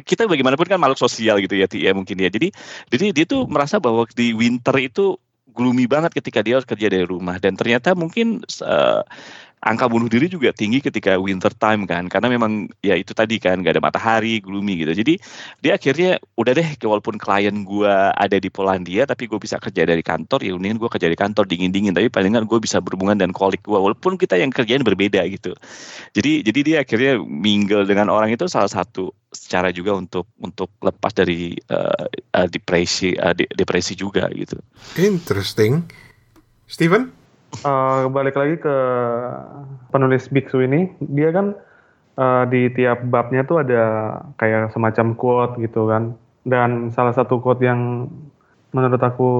[0.00, 2.28] kita bagaimanapun kan makhluk sosial gitu ya Ti, ya mungkin ya.
[2.32, 2.52] Jadi
[2.92, 5.16] jadi dia tuh merasa bahwa di winter itu
[5.50, 9.02] gloomy banget ketika dia harus kerja dari rumah dan ternyata mungkin eh,
[9.60, 13.60] angka bunuh diri juga tinggi ketika winter time kan karena memang ya itu tadi kan
[13.60, 14.96] nggak ada matahari gloomy gitu.
[14.96, 15.20] Jadi
[15.60, 20.00] dia akhirnya udah deh walaupun klien gue ada di Polandia tapi gue bisa kerja dari
[20.00, 23.36] kantor ya mendingan gue kerja di kantor dingin dingin tapi palingan gue bisa berhubungan dan
[23.36, 25.52] kolik gue walaupun kita yang kerjaan berbeda gitu.
[26.16, 31.12] Jadi jadi dia akhirnya mingle dengan orang itu salah satu secara juga untuk untuk lepas
[31.12, 32.08] dari uh,
[32.48, 34.56] depresi uh, de depresi juga gitu.
[34.96, 35.84] Interesting.
[36.64, 37.19] Steven
[37.66, 38.76] uh, balik lagi ke
[39.90, 41.54] penulis biksu ini, dia kan
[42.16, 43.84] uh, di tiap babnya tuh ada
[44.38, 46.14] kayak semacam quote gitu kan.
[46.46, 48.08] Dan salah satu quote yang
[48.70, 49.30] menurut aku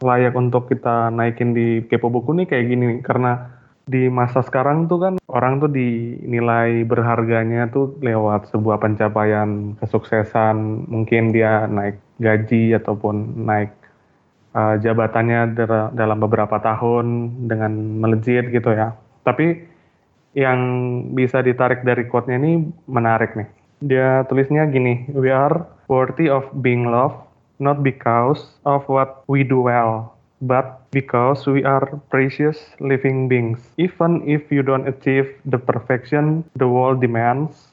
[0.00, 2.88] layak untuk kita naikin di kepo buku nih kayak gini.
[3.04, 3.50] Karena
[3.84, 10.88] di masa sekarang tuh kan orang tuh dinilai berharganya tuh lewat sebuah pencapaian kesuksesan.
[10.88, 13.83] Mungkin dia naik gaji ataupun naik
[14.54, 15.58] uh, jabatannya
[15.92, 17.06] dalam beberapa tahun
[17.50, 18.94] dengan melejit gitu ya.
[19.26, 19.66] Tapi
[20.34, 20.60] yang
[21.14, 23.48] bisa ditarik dari quote-nya ini menarik nih.
[23.84, 27.20] Dia tulisnya gini, we are worthy of being loved
[27.58, 33.60] not because of what we do well, but because we are precious living beings.
[33.78, 37.70] Even if you don't achieve the perfection the world demands,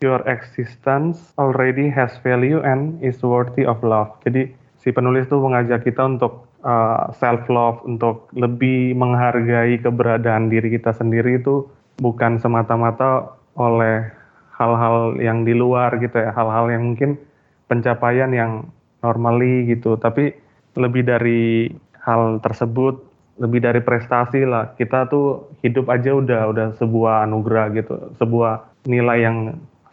[0.00, 4.10] your existence already has value and is worthy of love.
[4.26, 10.48] Jadi si penulis tuh mengajak kita untuk uh, eh, self love, untuk lebih menghargai keberadaan
[10.48, 11.68] diri kita sendiri itu
[12.00, 14.08] bukan semata-mata oleh
[14.56, 17.20] hal-hal yang di luar gitu ya, hal-hal yang mungkin
[17.68, 18.68] pencapaian yang
[19.04, 20.32] normally gitu, tapi
[20.76, 21.68] lebih dari
[22.00, 23.00] hal tersebut,
[23.40, 24.72] lebih dari prestasi lah.
[24.76, 29.36] Kita tuh hidup aja udah udah sebuah anugerah gitu, sebuah nilai yang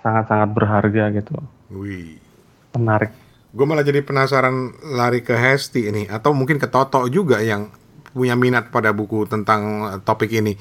[0.04, 1.36] sangat-sangat berharga gitu.
[1.72, 2.20] Wih.
[2.76, 3.27] Menarik.
[3.52, 7.72] Gue malah jadi penasaran lari ke Hesti ini atau mungkin ke Toto juga yang
[8.12, 10.58] punya minat pada buku tentang eh, topik ini.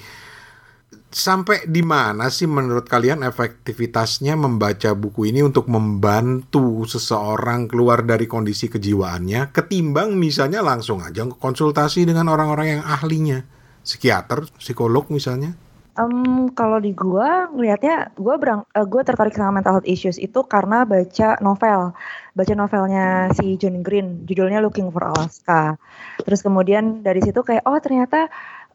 [1.07, 8.29] Sampai di mana sih menurut kalian efektivitasnya membaca buku ini untuk membantu seseorang keluar dari
[8.29, 13.49] kondisi kejiwaannya ketimbang misalnya langsung aja konsultasi dengan orang-orang yang ahlinya,
[13.81, 15.57] psikiater, psikolog misalnya?
[15.97, 20.45] Um, kalau di gua ngelihatnya gua berang uh, gua tertarik sama mental health issues itu
[20.45, 21.97] karena baca novel.
[22.37, 25.81] Baca novelnya si John Green, judulnya Looking for Alaska.
[26.21, 28.29] Terus kemudian dari situ kayak oh ternyata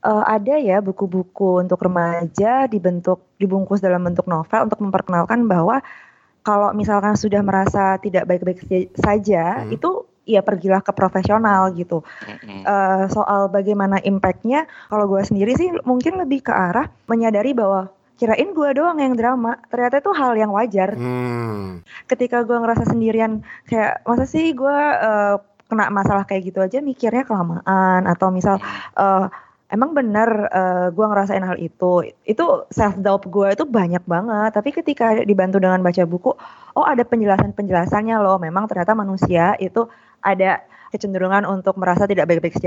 [0.05, 5.81] uh, ada ya buku-buku untuk remaja dibentuk dibungkus dalam bentuk novel untuk memperkenalkan bahwa
[6.41, 8.65] kalau misalkan sudah merasa tidak baik-baik
[8.97, 9.77] saja hmm.
[9.77, 12.05] itu ya pergilah ke profesional gitu.
[12.25, 12.61] Mm-hmm.
[12.63, 17.89] Uh, soal bagaimana impactnya, kalau gue sendiri sih mungkin lebih ke arah menyadari bahwa
[18.21, 20.93] kirain gue doang yang drama, ternyata itu hal yang wajar.
[20.93, 21.81] Mm.
[22.05, 27.23] Ketika gue ngerasa sendirian, kayak masa sih gue uh, kena masalah kayak gitu aja mikirnya
[27.23, 28.59] kelamaan atau misal
[28.99, 29.31] uh,
[29.71, 34.75] emang benar uh, gue ngerasain hal itu itu self doubt gue itu banyak banget tapi
[34.75, 36.35] ketika dibantu dengan baca buku
[36.75, 39.87] oh ada penjelasan penjelasannya loh memang ternyata manusia itu
[40.21, 42.59] ada kecenderungan untuk merasa tidak baik-baik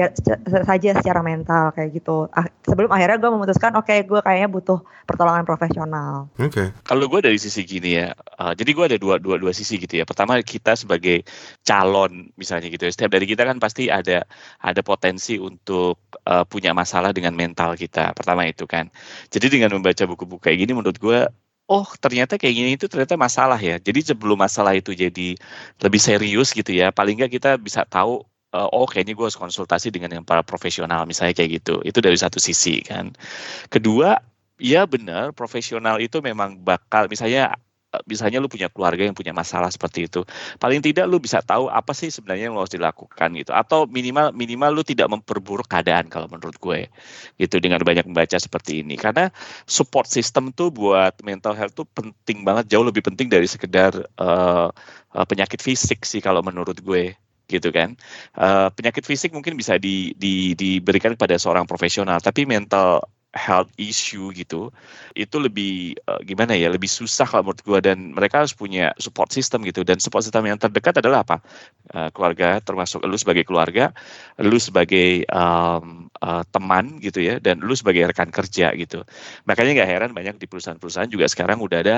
[0.65, 2.33] saja secara mental kayak gitu.
[2.33, 6.33] Ah, sebelum akhirnya gue memutuskan, oke okay, gue kayaknya butuh pertolongan profesional.
[6.41, 6.49] Oke.
[6.49, 6.67] Okay.
[6.89, 10.01] Kalau gue dari sisi gini ya, uh, jadi gue ada dua dua dua sisi gitu
[10.01, 10.09] ya.
[10.09, 11.29] Pertama kita sebagai
[11.61, 14.25] calon misalnya gitu ya, setiap dari kita kan pasti ada
[14.65, 18.17] ada potensi untuk uh, punya masalah dengan mental kita.
[18.17, 18.89] Pertama itu kan.
[19.29, 21.29] Jadi dengan membaca buku-buku kayak gini, menurut gue
[21.69, 23.81] oh ternyata kayak gini itu ternyata masalah ya.
[23.81, 25.37] Jadi sebelum masalah itu jadi
[25.81, 28.25] lebih serius gitu ya, paling nggak kita bisa tahu
[28.55, 31.83] uh, oh kayaknya gue harus konsultasi dengan yang para profesional misalnya kayak gitu.
[31.83, 33.13] Itu dari satu sisi kan.
[33.73, 34.15] Kedua,
[34.63, 37.59] ya benar profesional itu memang bakal misalnya
[38.05, 40.25] misalnya lu punya keluarga yang punya masalah seperti itu
[40.59, 43.53] paling tidak lu bisa tahu apa sih sebenarnya yang harus dilakukan gitu.
[43.53, 46.89] Atau minimal minimal lu tidak memperburuk keadaan kalau menurut gue
[47.39, 48.97] gitu dengan banyak membaca seperti ini.
[48.97, 49.29] Karena
[49.69, 54.71] support system tuh buat mental health tuh penting banget jauh lebih penting dari sekedar uh,
[55.29, 57.93] penyakit fisik sih kalau menurut gue gitu kan.
[58.33, 63.05] Uh, penyakit fisik mungkin bisa di, di, diberikan kepada seorang profesional tapi mental
[63.35, 64.71] health issue gitu
[65.19, 69.35] itu lebih uh, gimana ya lebih susah kalau menurut gue dan mereka harus punya support
[69.35, 69.83] system gitu.
[69.83, 71.43] Dan support system yang terdekat adalah apa?
[71.91, 73.93] Uh, keluarga termasuk lu sebagai keluarga
[74.41, 79.03] lu sebagai um, uh, teman gitu ya dan lu sebagai rekan kerja gitu.
[79.45, 81.97] Makanya nggak heran banyak di perusahaan-perusahaan juga sekarang udah ada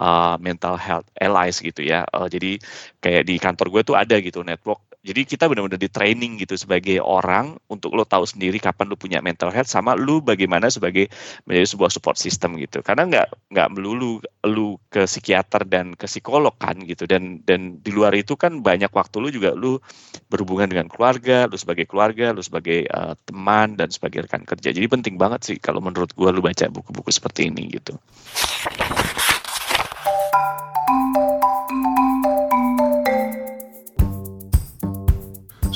[0.00, 2.08] uh, mental health allies gitu ya.
[2.10, 2.58] Uh, jadi
[3.04, 7.00] kayak di kantor gue tuh ada gitu network Jadi kita benar-benar di training gitu sebagai
[7.00, 11.08] orang untuk lo tahu sendiri kapan lo punya mental health sama lo bagaimana sebagai
[11.48, 12.84] menjadi sebuah support system gitu.
[12.84, 17.88] Karena nggak nggak melulu lu ke psikiater dan ke psikolog kan gitu dan dan di
[17.88, 19.80] luar itu kan banyak waktu lu juga lu
[20.28, 24.76] berhubungan dengan keluarga, lu sebagai keluarga, lu sebagai uh, teman dan sebagai rekan kerja.
[24.76, 27.96] Jadi penting banget sih kalau menurut gua lu baca buku-buku seperti ini gitu.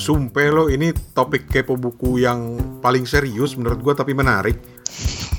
[0.02, 4.58] Sumpah lo ini topik kepo buku yang paling serius menurut gue tapi menarik.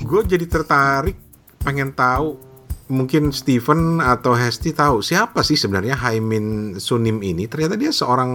[0.00, 1.20] Gue jadi tertarik
[1.60, 2.40] pengen tahu
[2.88, 7.44] mungkin Steven atau Hesti tahu siapa sih sebenarnya Haimin Sunim ini?
[7.44, 8.32] Ternyata dia seorang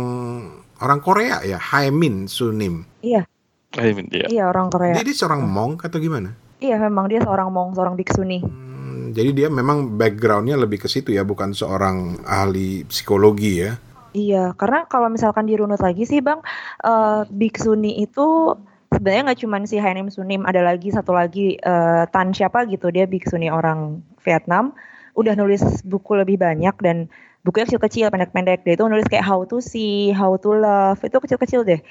[0.86, 2.86] orang Korea ya, Haimin Sunim.
[3.02, 3.26] Iya.
[3.74, 4.30] Haimin dia.
[4.30, 5.02] Iya orang Korea.
[5.02, 6.38] Jadi seorang monk atau gimana?
[6.62, 8.46] Iya memang dia seorang mong, seorang biksuni.
[8.46, 13.89] Hmm, jadi dia memang backgroundnya lebih ke situ ya, bukan seorang ahli psikologi ya.
[14.10, 16.42] Iya, karena kalau misalkan dirunut lagi sih Bang,
[16.82, 18.58] uh, Biksuni itu
[18.90, 23.06] sebenarnya nggak cuma si Hainim Sunim, ada lagi satu lagi uh, Tan siapa gitu, dia
[23.06, 24.74] Biksuni orang Vietnam,
[25.14, 27.06] udah nulis buku lebih banyak dan
[27.46, 28.66] bukunya kecil-kecil, pendek-pendek.
[28.66, 31.82] Dia itu nulis kayak How to See, How to Love, itu kecil-kecil deh.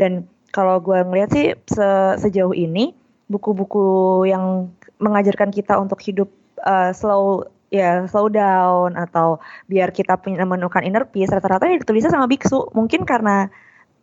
[0.00, 0.24] Dan
[0.56, 1.88] kalau gue ngeliat sih se
[2.24, 2.96] sejauh ini
[3.28, 6.32] buku-buku yang mengajarkan kita untuk hidup
[6.64, 12.30] uh, slow ya slow down atau biar kita menemukan inner peace rata-rata ya ditulisnya sama
[12.30, 13.50] biksu mungkin karena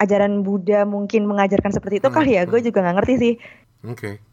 [0.04, 2.52] ajaran Buddha mungkin mengajarkan seperti itu Hmm, kali ya hmm.
[2.52, 3.34] gue juga nggak ngerti sih
[3.84, 4.24] Oke.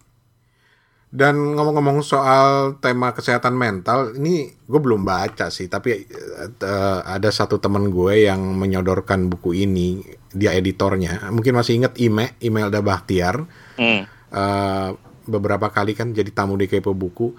[1.11, 7.59] Dan ngomong-ngomong soal tema kesehatan mental, ini gue belum baca sih, tapi eh, ada satu
[7.59, 11.27] temen gue yang menyodorkan buku ini, dia editornya.
[11.35, 13.43] Mungkin masih inget Ime, Imelda Bahtiar.
[13.75, 14.07] Hmm.
[14.07, 14.89] Eh,
[15.27, 17.35] beberapa kali kan jadi tamu di Kepo Buku.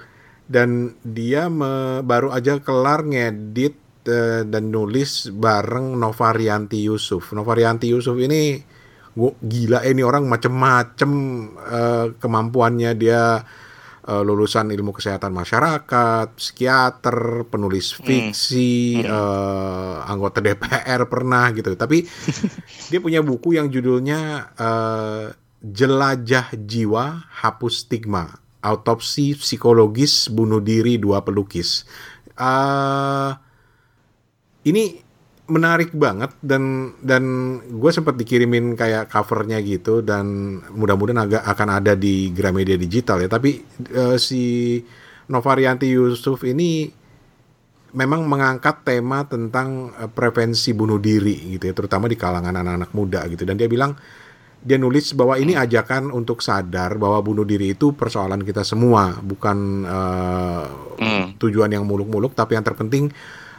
[0.51, 7.31] Dan dia me- baru aja kelar ngedit eh, dan nulis bareng Novarianti Yusuf.
[7.31, 8.59] Novarianti Yusuf ini
[9.15, 11.11] gua, gila ini orang macem-macem
[11.55, 13.39] eh, kemampuannya dia
[14.03, 21.79] eh, lulusan ilmu kesehatan masyarakat, psikiater, penulis fiksi, eh, anggota DPR pernah gitu.
[21.79, 22.03] Tapi
[22.91, 25.25] dia punya buku yang judulnya eh,
[25.61, 27.05] Jelajah Jiwa
[27.39, 28.40] Hapus Stigma.
[28.61, 31.85] Autopsi psikologis bunuh diri dua pelukis.
[32.37, 33.31] Eh,
[34.69, 34.83] ini
[35.51, 37.23] menarik banget dan dan
[37.67, 43.29] gue sempat dikirimin kayak covernya gitu dan mudah-mudahan agak akan ada di Gramedia Digital ya
[43.29, 43.59] tapi
[43.91, 44.79] eh, si
[45.27, 46.87] Novarianti Yusuf ini
[47.91, 53.27] memang mengangkat tema tentang eh, prevensi bunuh diri gitu ya terutama di kalangan anak-anak muda
[53.27, 53.91] gitu dan dia bilang
[54.61, 59.57] dia nulis bahwa ini ajakan untuk sadar bahwa bunuh diri itu persoalan kita semua bukan
[61.01, 61.33] Hmm.
[61.41, 63.09] tujuan yang muluk-muluk tapi yang terpenting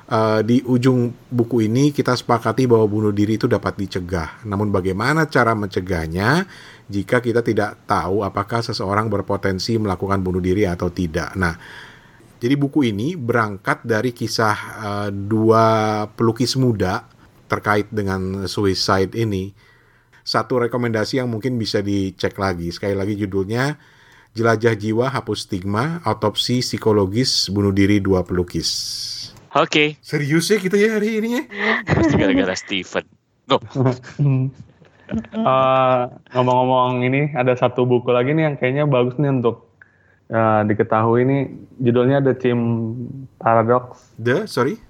[0.06, 4.46] eh, di ujung buku ini kita sepakati bahwa bunuh diri itu dapat dicegah.
[4.46, 6.46] Namun bagaimana cara mencegahnya
[6.86, 11.34] jika kita tidak tahu apakah seseorang berpotensi melakukan bunuh diri atau tidak.
[11.34, 11.58] Nah,
[12.38, 15.64] jadi buku ini berangkat dari kisah eh, dua
[16.14, 17.10] pelukis muda
[17.50, 19.71] terkait dengan suicide ini.
[20.32, 22.72] Satu rekomendasi yang mungkin bisa dicek lagi.
[22.72, 23.76] Sekali lagi judulnya
[24.32, 28.72] Jelajah Jiwa Hapus Stigma, Autopsi Psikologis Bunuh Diri Dua Pelukis.
[29.52, 31.42] Oke, Serius ya kita ya hari ini ya?
[31.84, 33.04] pasti gara-gara Steven.
[35.12, 39.68] Eh, ngomong-ngomong ini ada satu buku lagi nih yang kayaknya bagus nih untuk
[40.32, 41.42] eh, diketahui nih
[41.84, 42.60] judulnya The Chim
[43.36, 44.80] Paradox The, sorry?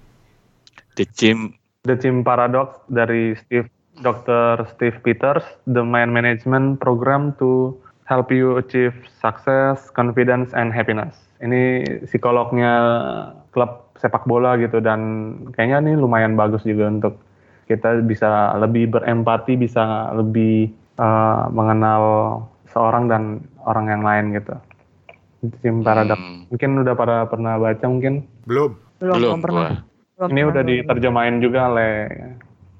[0.95, 3.67] The Gym The Chim Paradox dari Steve
[4.01, 4.65] Dr.
[4.73, 7.77] Steve Peters The Mind Management Program to
[8.09, 11.13] Help You Achieve Success, Confidence and Happiness.
[11.43, 12.73] Ini psikolognya
[13.53, 14.99] klub sepak bola gitu dan
[15.53, 17.21] kayaknya ini lumayan bagus juga untuk
[17.69, 22.03] kita bisa lebih berempati, bisa lebih eh, mengenal
[22.73, 23.23] seorang dan
[23.63, 24.55] orang yang lain gitu.
[25.59, 26.19] Tim Paradox.
[26.19, 26.47] Hmm.
[26.49, 28.23] Mungkin udah pada pernah baca mungkin.
[28.47, 28.79] Belum.
[29.03, 29.83] belum belum pernah.
[30.15, 31.91] Belum Ini pernah, udah diterjemahin juga oleh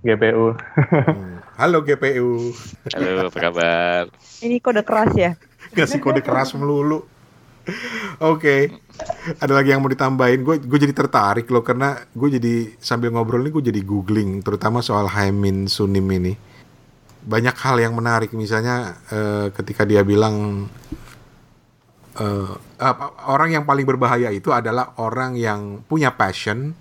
[0.03, 0.51] GPU.
[0.51, 1.39] Hmm.
[1.55, 2.51] Halo GPU.
[2.91, 4.03] Halo, apa kabar?
[4.43, 5.31] ini kode keras ya
[5.71, 7.07] Ngasih kode keras melulu.
[8.19, 8.75] Oke.
[9.39, 10.43] Ada lagi yang mau ditambahin?
[10.43, 14.83] Gue gue jadi tertarik loh karena gue jadi sambil ngobrol ini gue jadi googling terutama
[14.83, 16.35] soal Haimin Sunim ini.
[17.23, 20.67] Banyak hal yang menarik misalnya eh, ketika dia bilang
[22.19, 26.75] eh, apa, orang yang paling berbahaya itu adalah orang yang punya passion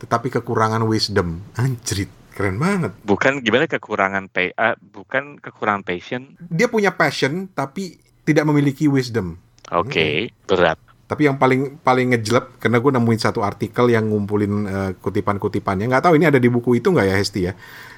[0.00, 1.44] tetapi kekurangan wisdom.
[1.60, 2.92] Anjrit, keren banget.
[3.04, 6.34] Bukan gimana kekurangan pay, ah, bukan kekurangan passion.
[6.48, 9.38] Dia punya passion tapi tidak memiliki wisdom.
[9.70, 10.78] Oke, berat.
[11.06, 15.92] Tapi yang paling paling ngejelek karena gue nemuin satu artikel yang ngumpulin eh, kutipan-kutipannya.
[15.92, 17.52] Nggak tahu ini ada di buku itu nggak ya Hesti ya.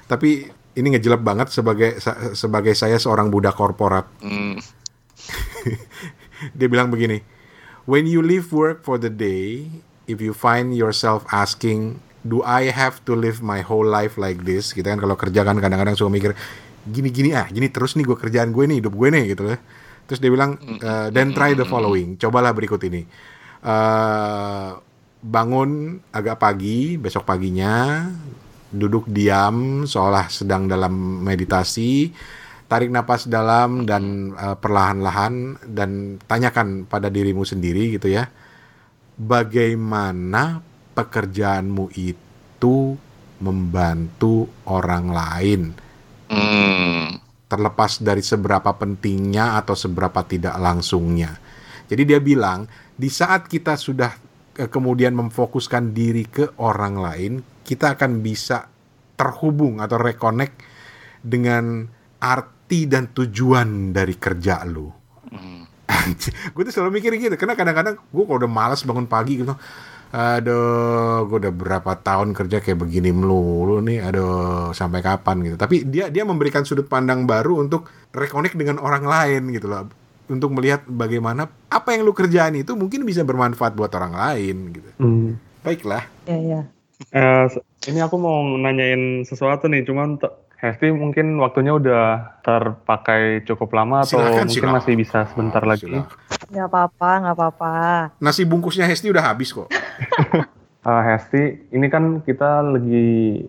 [0.05, 1.97] Tapi ini ngejelek banget sebagai
[2.35, 4.05] sebagai saya seorang budak korporat.
[4.19, 4.59] Hmm.
[6.57, 7.23] Dia bilang begini,
[7.87, 9.71] when you leave work for the day,
[10.05, 14.73] if you find yourself asking, do I have to live my whole life like this?
[14.73, 16.33] Kita kan kalau kerja kan kadang-kadang suka mikir,
[16.89, 19.61] gini-gini ah, gini terus nih gue kerjaan gue nih, hidup gue nih gitu ya.
[20.09, 23.05] Terus dia bilang, "Uh, then try the following, cobalah berikut ini.
[23.65, 24.69] Eh,
[25.25, 28.05] bangun agak pagi, besok paginya,
[28.69, 32.13] duduk diam seolah sedang dalam meditasi,
[32.69, 38.29] tarik napas dalam dan eh, perlahan-lahan dan tanyakan pada dirimu sendiri gitu ya.
[39.17, 40.61] Bagaimana
[40.95, 42.95] pekerjaanmu itu
[43.43, 45.61] membantu orang lain?
[46.25, 47.21] Hmm.
[47.45, 51.37] terlepas dari seberapa pentingnya atau seberapa tidak langsungnya.
[51.85, 52.65] Jadi dia bilang,
[52.97, 54.11] di saat kita sudah
[54.57, 58.65] eh, kemudian memfokuskan diri ke orang lain, kita akan bisa
[59.13, 60.57] terhubung atau reconnect
[61.21, 61.85] dengan
[62.17, 64.89] arti dan tujuan dari kerja lu.
[66.53, 69.53] gue tuh selalu mikir gitu, karena kadang-kadang gue kalau udah malas bangun pagi gitu,
[70.15, 75.59] aduh, gue udah berapa tahun kerja kayak begini melulu nih, aduh, sampai kapan gitu.
[75.59, 79.91] Tapi dia dia memberikan sudut pandang baru untuk reconnect dengan orang lain gitu loh,
[80.31, 84.89] untuk melihat bagaimana apa yang lu kerjaan itu mungkin bisa bermanfaat buat orang lain gitu.
[84.97, 85.35] Hmm.
[85.59, 86.07] Baiklah.
[86.23, 86.61] Ya ya.
[87.11, 90.15] Eh, se- ini aku mau nanyain sesuatu nih, cuman
[90.55, 94.75] Hesti mungkin waktunya udah terpakai cukup lama atau Silakan, mungkin silakan.
[94.79, 95.91] masih bisa sebentar lagi.
[95.91, 96.07] Silakan.
[96.49, 97.73] Nggak apa-apa, nggak apa-apa.
[98.21, 99.69] Nasi bungkusnya Hesti udah habis kok.
[100.85, 103.41] Eh, Hesti, ini kan kita lagi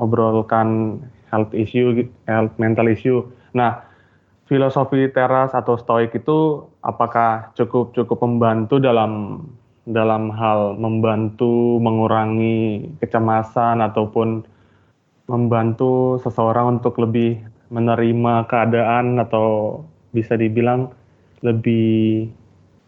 [0.00, 0.96] obrolkan
[1.28, 3.28] health issue, health mental issue.
[3.52, 3.84] Nah,
[4.48, 9.44] filosofi teras atau stoik itu apakah cukup cukup membantu dalam
[9.84, 14.48] dalam hal membantu mengurangi kecemasan ataupun
[15.28, 17.36] membantu seseorang untuk lebih
[17.68, 19.80] menerima keadaan atau
[20.16, 20.88] bisa dibilang
[21.42, 22.28] lebih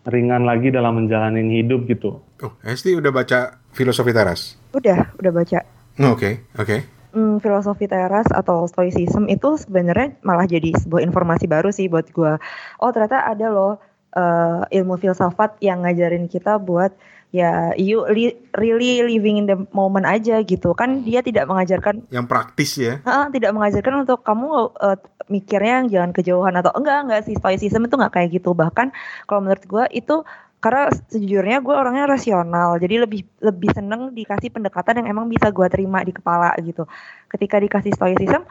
[0.09, 2.19] ringan lagi dalam menjalani hidup gitu.
[2.41, 4.57] Oh, Hesti udah baca filosofi teras?
[4.73, 5.59] Udah, udah baca.
[6.01, 6.77] Oke, oke.
[7.11, 12.39] Hmm, filosofi teras atau stoicism itu sebenarnya malah jadi sebuah informasi baru sih buat gua.
[12.79, 13.83] Oh ternyata ada loh
[14.15, 16.95] eh, ilmu filsafat yang ngajarin kita buat
[17.31, 20.75] ya you li- really living in the moment aja gitu.
[20.75, 22.99] Kan dia tidak mengajarkan Yang praktis ya.
[23.03, 24.99] Heeh, tidak mengajarkan untuk kamu eh,
[25.31, 28.51] mikirnya yang jangan kejauhan atau enggak enggak sih stoicism itu enggak kayak gitu.
[28.53, 28.91] Bahkan
[29.31, 30.27] kalau menurut gua itu
[30.61, 32.77] karena sejujurnya gue orangnya rasional.
[32.77, 36.85] Jadi lebih lebih seneng dikasih pendekatan yang emang bisa gua terima di kepala gitu.
[37.31, 38.43] Ketika dikasih stoicism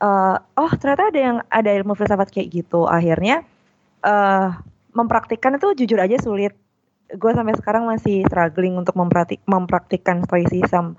[0.00, 2.86] eh, oh ternyata ada yang ada ilmu filsafat kayak gitu.
[2.86, 3.42] Akhirnya
[4.06, 4.48] eh
[4.94, 6.54] mempraktikkan itu jujur aja sulit
[7.14, 10.94] gue sampai sekarang masih struggling untuk mempraktik mempraktikkan stoicism.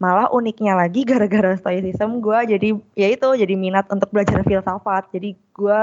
[0.00, 5.10] Malah uniknya lagi gara-gara stoicism gue jadi ya itu jadi minat untuk belajar filsafat.
[5.14, 5.80] Jadi gue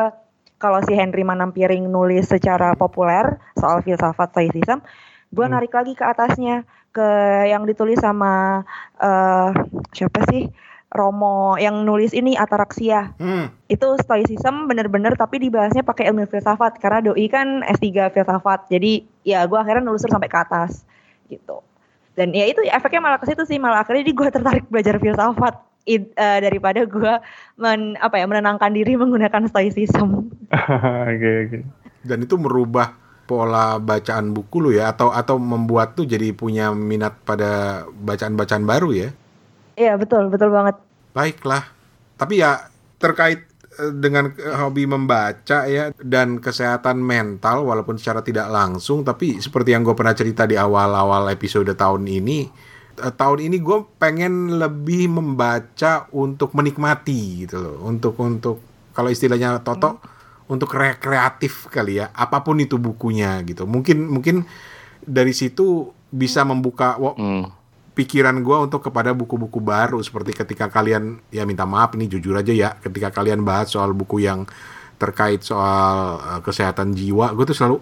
[0.57, 4.81] kalau si Henry Manampiring nulis secara populer soal filsafat stoicism
[5.31, 5.53] gue Hmm.
[5.53, 6.63] narik lagi ke atasnya
[6.95, 7.07] ke
[7.51, 8.63] yang ditulis sama
[8.97, 9.49] eh
[9.93, 10.49] siapa sih
[10.87, 13.51] Romo yang nulis ini Ataraksia Hmm.
[13.67, 19.43] itu stoicism bener-bener tapi dibahasnya pakai ilmu filsafat karena doi kan S3 filsafat jadi ya
[19.43, 20.87] gue akhirnya nelusur sampai ke atas
[21.27, 21.59] gitu
[22.15, 25.53] dan ya itu efeknya malah ke situ sih malah akhirnya di gue tertarik belajar filsafat
[25.83, 27.13] i- eh, daripada gue
[27.55, 30.31] men apa ya menenangkan diri menggunakan stoicism
[31.11, 31.59] Oke oke.
[32.07, 32.95] Dan itu merubah
[33.27, 38.95] pola bacaan buku lu ya atau atau membuat tuh jadi punya minat pada bacaan-bacaan baru
[38.95, 39.09] ya.
[39.77, 40.75] Iya betul betul banget
[41.17, 41.65] Baiklah.
[42.13, 42.69] Tapi ya
[43.01, 43.49] terkait
[43.81, 49.73] eh, dengan eh, hobi membaca ya dan kesehatan mental walaupun secara tidak langsung tapi seperti
[49.73, 52.39] yang gue pernah cerita di awal-awal episode tahun ini
[53.01, 58.61] eh, tahun ini gue pengen lebih membaca untuk menikmati gitu loh untuk untuk
[58.93, 60.01] kalau istilahnya Toto
[60.49, 64.45] untuk rekreatif kali ya apa pun itu bukunya gitu mungkin mungkin
[65.05, 67.56] dari situ bisa membuka Hmm.
[67.97, 69.97] Pikiran gue untuk kepada buku-buku baru.
[70.05, 72.77] Seperti ketika kalian ya minta maaf ini jujur aja ya.
[72.77, 74.45] Ketika kalian bahas soal buku yang
[75.01, 77.77] terkait soal eh, kesehatan jiwa gue tuh selalu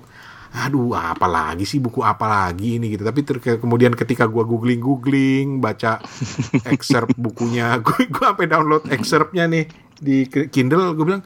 [0.56, 2.96] aduh apa lagi sih buku apa lagi ini?
[2.96, 3.04] Gitu.
[3.04, 6.00] Tapi ter- kemudian ketika gue googling googling baca
[6.72, 9.68] excerpt bukunya gue gue sampai download excerptnya nih
[10.00, 11.24] di Kindle gue bilang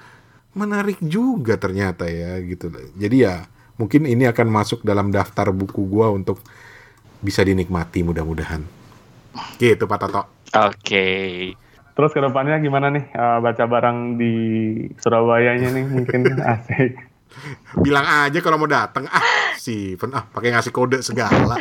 [0.58, 2.74] menarik juga ternyata ya gitu.
[2.98, 3.46] Jadi ya
[3.78, 6.42] mungkin ini akan masuk dalam daftar buku gue untuk
[7.20, 8.79] bisa dinikmati mudah-mudahan
[9.58, 11.08] gitu Pak Toto Oke.
[11.94, 14.34] Terus ke depannya gimana nih eh, baca barang di
[14.98, 16.26] Surabayanya nih mungkin
[16.58, 16.98] asik.
[17.78, 19.22] bilang aja kalau mau datang ah
[19.54, 21.54] Steven ah pakai ngasih kode segala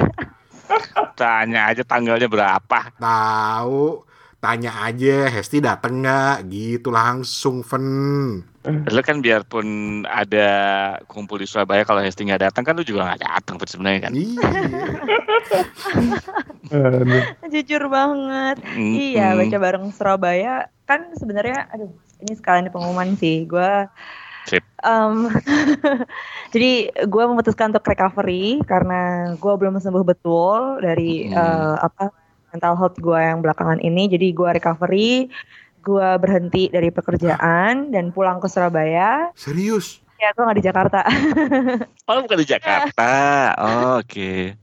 [1.12, 2.78] Tanya aja tanggalnya berapa.
[2.96, 4.07] tahu
[4.38, 7.86] tanya aja Hesti dateng nggak gitu langsung Fen
[8.68, 9.66] Lu kan biarpun
[10.04, 10.48] ada
[11.08, 14.12] kumpul di Surabaya kalau Hesti nggak datang kan lu juga nggak datang sebenarnya kan.
[14.12, 14.44] iya.
[17.52, 18.60] Jujur banget.
[18.60, 18.92] Mm-mm.
[18.92, 21.88] Iya, baca bareng Surabaya kan sebenarnya aduh,
[22.20, 23.48] ini sekalian pengumuman sih.
[23.48, 23.88] Gua
[24.44, 24.64] Sip.
[24.84, 25.28] em,
[26.54, 31.36] jadi gue memutuskan untuk recovery karena gue belum sembuh betul dari Hmm.
[31.36, 32.27] eh, apa
[32.58, 34.10] mental health gue yang belakangan ini.
[34.10, 35.30] Jadi gue recovery,
[35.78, 39.30] gue berhenti dari pekerjaan dan pulang ke Surabaya.
[39.38, 41.00] serius Ya gue nggak di Jakarta.
[42.10, 43.10] Oh bukan di Jakarta.
[43.54, 44.58] Oh, Oke.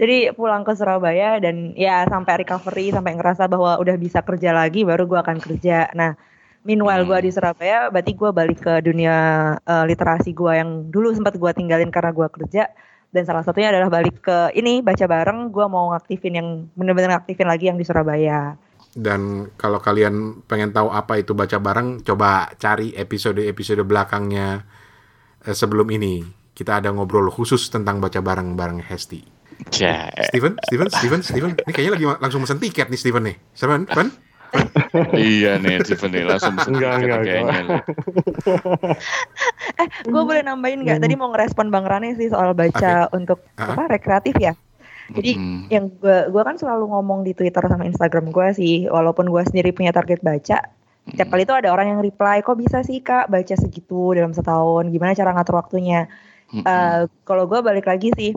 [0.00, 4.82] Jadi pulang ke Surabaya dan ya sampai recovery sampai ngerasa bahwa udah bisa kerja lagi
[4.82, 5.92] baru gua akan kerja.
[5.92, 6.16] Nah,
[6.64, 7.26] meanwhile gua Hmm.
[7.28, 9.14] di Surabaya berarti gua balik ke dunia
[9.60, 12.72] eh, literasi gua yang dulu sempat gua tinggalin karena gua kerja
[13.12, 17.46] dan salah satunya adalah balik ke ini baca bareng gua mau ngaktifin yang bener-bener ngaktifin
[17.46, 18.56] lagi yang di Surabaya.
[18.92, 24.64] dan kalau kalian pengen tahu apa itu baca bareng coba cari episode-episode belakangnya
[25.48, 26.24] eh, sebelum ini.
[26.52, 29.24] Kita ada ngobrol khusus tentang baca bareng bareng Hesti.
[29.72, 30.12] Ja.
[30.28, 30.60] Steven?
[30.68, 30.88] Steven?
[30.92, 31.20] Steven?
[31.24, 31.52] Steven?
[31.56, 33.36] Ini kayaknya lagi langsung mesen tiket nih Steven nih.
[33.56, 33.88] Steven?
[33.88, 34.12] Fen
[35.16, 37.60] iya nih nih langsung Enggak, enggak, kayaknya.
[37.64, 37.84] enggak.
[39.80, 41.00] Eh, gue boleh nambahin nggak?
[41.00, 43.72] Tadi mau ngerespon Bang Rane sih soal baca untuk Ah.
[43.72, 44.52] apa rekreatif ya.
[45.12, 45.68] Jadi Mm-mm.
[45.68, 49.74] yang gue gua kan selalu ngomong di Twitter sama Instagram gue sih, walaupun gue sendiri
[49.74, 50.62] punya target baca,
[51.12, 54.88] tiap kali itu ada orang yang reply, kok bisa sih kak baca segitu dalam setahun,
[54.88, 56.06] gimana cara ngatur waktunya?
[56.52, 56.64] Mm-mm.
[56.64, 58.32] Eh, Kalau gue balik lagi sih,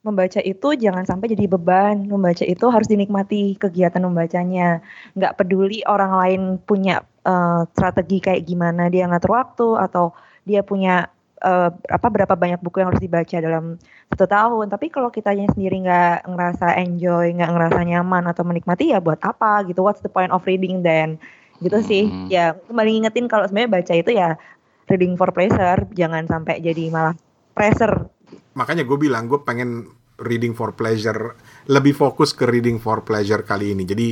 [0.00, 4.80] membaca itu jangan sampai jadi beban, membaca itu harus dinikmati kegiatan membacanya,
[5.12, 10.16] nggak peduli orang lain punya eh, strategi kayak gimana dia ngatur waktu atau
[10.48, 11.12] dia punya
[11.44, 13.76] eh, apa berapa banyak buku yang harus dibaca dalam
[14.08, 14.72] satu tahun.
[14.72, 19.68] Tapi kalau kitanya sendiri nggak ngerasa enjoy, nggak ngerasa nyaman atau menikmati ya buat apa
[19.68, 19.84] gitu?
[19.84, 21.20] What's the point of reading then?
[21.60, 22.04] Gitu sih.
[22.08, 22.32] Hmm.
[22.32, 24.40] Ya kembali ngingetin kalau sebenarnya baca itu ya
[24.88, 27.12] reading for pleasure, jangan sampai jadi malah
[27.52, 28.08] pressure.
[28.54, 29.88] Makanya gue bilang gue pengen
[30.20, 31.34] reading for pleasure
[31.70, 33.84] lebih fokus ke reading for pleasure kali ini.
[33.88, 34.08] Jadi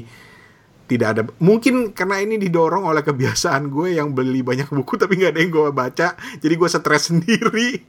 [0.89, 5.37] tidak ada mungkin karena ini didorong oleh kebiasaan gue yang beli banyak buku tapi nggak
[5.37, 6.09] ada yang gue baca
[6.41, 7.85] jadi gue stres sendiri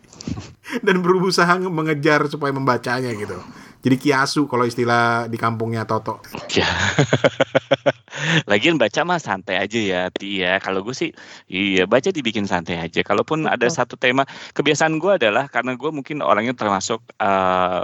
[0.84, 3.40] dan berusaha nge- mengejar supaya membacanya gitu
[3.80, 6.20] jadi kiasu kalau istilah di kampungnya Toto
[6.52, 6.68] Ya.
[8.52, 10.60] Lagian baca mah santai aja ya, Ti ya.
[10.60, 11.16] Kalau gue sih,
[11.48, 13.00] iya baca dibikin santai aja.
[13.06, 17.84] Kalaupun ada satu tema, kebiasaan gue adalah karena gue mungkin orangnya termasuk eh,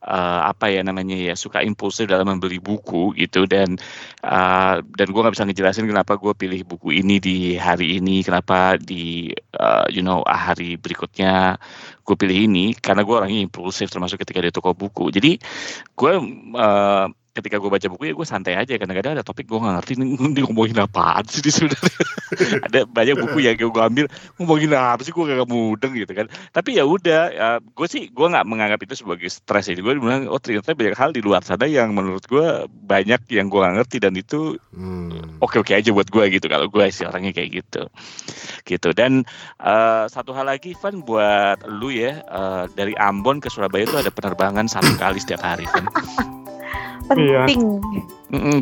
[0.00, 3.76] eh, apa ya namanya ya suka impulsif dalam membeli buku gitu dan
[4.24, 8.80] eh, dan gue nggak bisa ngejelasin kenapa gue pilih buku ini di hari ini, kenapa
[8.80, 11.60] di eh, you know hari berikutnya
[12.04, 15.12] gue pilih ini karena gue orangnya impulsif termasuk ketika di toko buku.
[15.12, 15.36] Jadi
[15.94, 16.12] gue
[16.56, 17.06] eh,
[17.40, 18.76] ketika gue baca buku ya gue santai aja.
[18.76, 21.96] Kadang-kadang ada topik gue nggak ngerti ini, ngomongin apaan sih di sebenarnya?
[22.70, 24.06] Ada banyak buku yang gue ambil
[24.38, 26.26] ngomongin apa sih gue gak mudeng gitu kan.
[26.54, 30.30] Tapi ya udah ya, gue sih gue nggak menganggap itu sebagai stres ya gue bilang
[30.30, 33.96] oh ternyata banyak hal di luar sana yang menurut gue banyak yang gue nggak ngerti
[33.98, 35.42] dan itu hmm.
[35.42, 36.46] oke-oke aja buat gue gitu.
[36.46, 37.82] Kalau gue sih orangnya kayak gitu.
[38.68, 38.88] Gitu.
[38.94, 39.24] Dan
[39.58, 44.12] eh, satu hal lagi Van buat lu ya eh, dari Ambon ke Surabaya itu ada
[44.12, 45.66] penerbangan satu kali setiap hari
[47.10, 47.42] Van Iya.
[47.42, 47.62] Penting.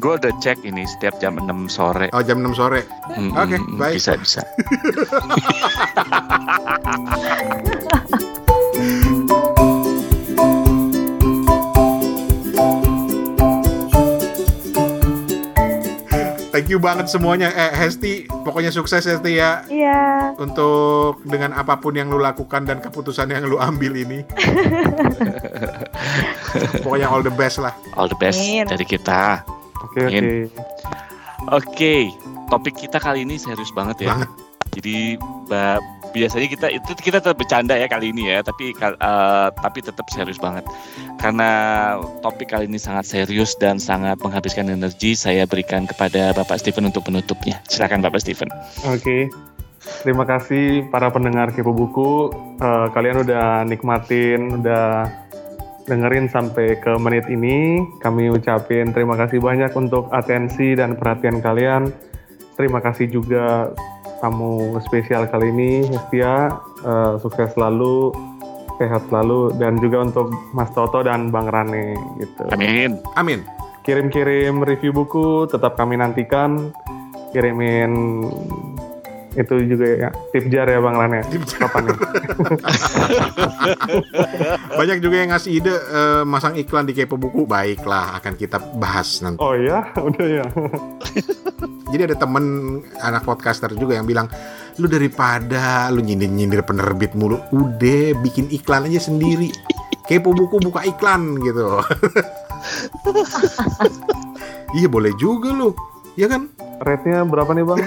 [0.00, 3.76] gue udah cek ini setiap jam 6 sore oh jam 6 sore Mm, Oke, mm,
[3.76, 3.96] baik.
[4.00, 4.40] bisa bisa
[16.58, 20.28] thank you banget semuanya eh Hesti pokoknya sukses Hesti ya Iya.
[20.34, 24.22] untuk dengan apa pun yang lu lakukan dan keputusan yang lu ambil ini.
[26.80, 27.72] Pokoknya all the best lah.
[27.94, 28.64] all the best Amin.
[28.66, 29.42] dari kita
[29.80, 30.10] Oke oke.
[30.10, 30.26] Ingin.
[31.48, 31.94] oke
[32.48, 34.28] topik kita kali ini serius banget ya Banget.
[34.72, 34.96] jadi
[35.46, 35.78] ba-
[36.12, 40.40] biasanya kita itu kita tetap bercanda ya kali ini ya tapi eh, tapi tetap serius
[40.40, 40.64] banget
[41.18, 41.50] karena
[42.24, 47.06] topik kali ini sangat serius dan sangat menghabiskan energi saya berikan kepada Bapak Steven untuk
[47.08, 48.48] penutupnya silakan Bapak Steven
[48.86, 49.30] Oke.
[50.04, 52.30] Terima kasih para pendengar Kepo Buku.
[52.60, 55.08] Eh, kalian udah nikmatin, udah
[55.88, 57.80] dengerin sampai ke menit ini.
[58.02, 61.88] Kami ucapin terima kasih banyak untuk atensi dan perhatian kalian.
[62.58, 63.72] Terima kasih juga
[64.18, 66.52] tamu spesial kali ini, Hestia.
[66.82, 68.14] Eh, sukses selalu,
[68.78, 73.42] sehat selalu, dan juga untuk Mas Toto dan Bang Rane gitu Amin Amin.
[73.82, 76.70] kirim-kirim review buku tetap kami nantikan
[77.34, 78.22] kirimin
[79.38, 81.22] itu juga ya tip jar ya Bang Ran ya.
[81.30, 81.70] Tip jar.
[81.70, 81.98] Kapan nih?
[84.82, 87.46] Banyak juga yang ngasih ide eh, masang iklan di kepo buku.
[87.46, 89.38] Baiklah, akan kita bahas nanti.
[89.38, 90.46] Oh iya, udah ya.
[91.88, 92.44] Jadi ada temen
[93.02, 94.30] anak podcaster juga yang bilang,
[94.78, 99.50] lu daripada lu nyindir-nyindir penerbit mulu, udah bikin iklan aja sendiri.
[100.06, 101.78] Kepo buku buka iklan gitu.
[104.78, 105.74] iya boleh juga lu,
[106.16, 106.48] ya kan?
[106.78, 107.82] Rate-nya berapa nih Bang?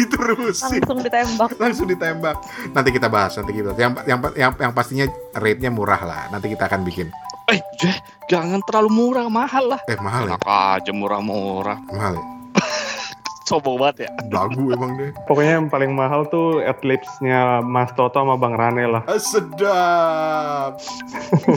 [0.00, 0.80] Diterusin.
[0.80, 1.50] Langsung ditembak.
[1.60, 2.36] langsung ditembak.
[2.72, 3.76] Nanti kita bahas, nanti kita.
[3.76, 5.04] Yang yang yang, yang pastinya
[5.36, 6.22] rate-nya murah lah.
[6.32, 7.12] Nanti kita akan bikin.
[7.50, 7.96] Eh, Jeh,
[8.28, 9.80] jangan terlalu murah, mahal lah.
[9.84, 11.78] Eh mahal ya, Enak aja murah-murah.
[11.84, 12.24] mahal ya.
[13.48, 14.10] Sombong banget ya.
[14.24, 15.10] Dagu emang deh.
[15.26, 19.02] Pokoknya yang paling mahal tuh adlibs-nya Mas Toto sama Bang Rane lah.
[19.04, 20.78] Ah, sedap.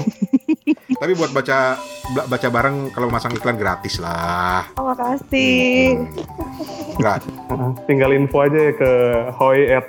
[0.97, 1.77] Tapi buat baca
[2.11, 4.65] ba- baca bareng kalau masang iklan gratis lah.
[4.73, 6.01] Oh, makasih.
[6.97, 7.29] Gratis.
[7.29, 8.91] Heeh, Tinggal info aja ya ke
[9.31, 9.85] hoi at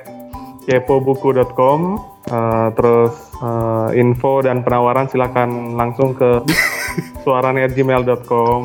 [0.66, 1.80] kepobuku.com
[2.24, 6.40] Eh, terus eh, info dan penawaran silakan langsung ke
[7.22, 8.60] suarane@gmail.com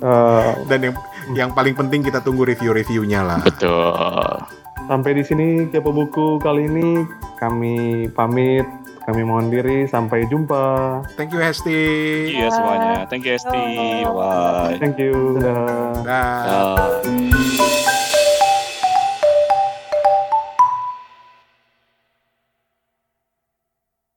[0.00, 0.94] Eh, Dan yang
[1.32, 3.38] yang paling penting kita tunggu review-reviewnya lah.
[3.40, 4.40] Betul.
[4.84, 8.68] sampai di sini kepo buku kali ini kami pamit
[9.02, 11.80] kami mohon diri sampai jumpa Thank you Hesti.
[12.30, 12.92] Iya semuanya.
[13.04, 13.64] Thank you, Esti.
[14.04, 14.76] Bye.
[14.76, 16.44] thank you dah Dah.
[16.44, 18.03] Dah.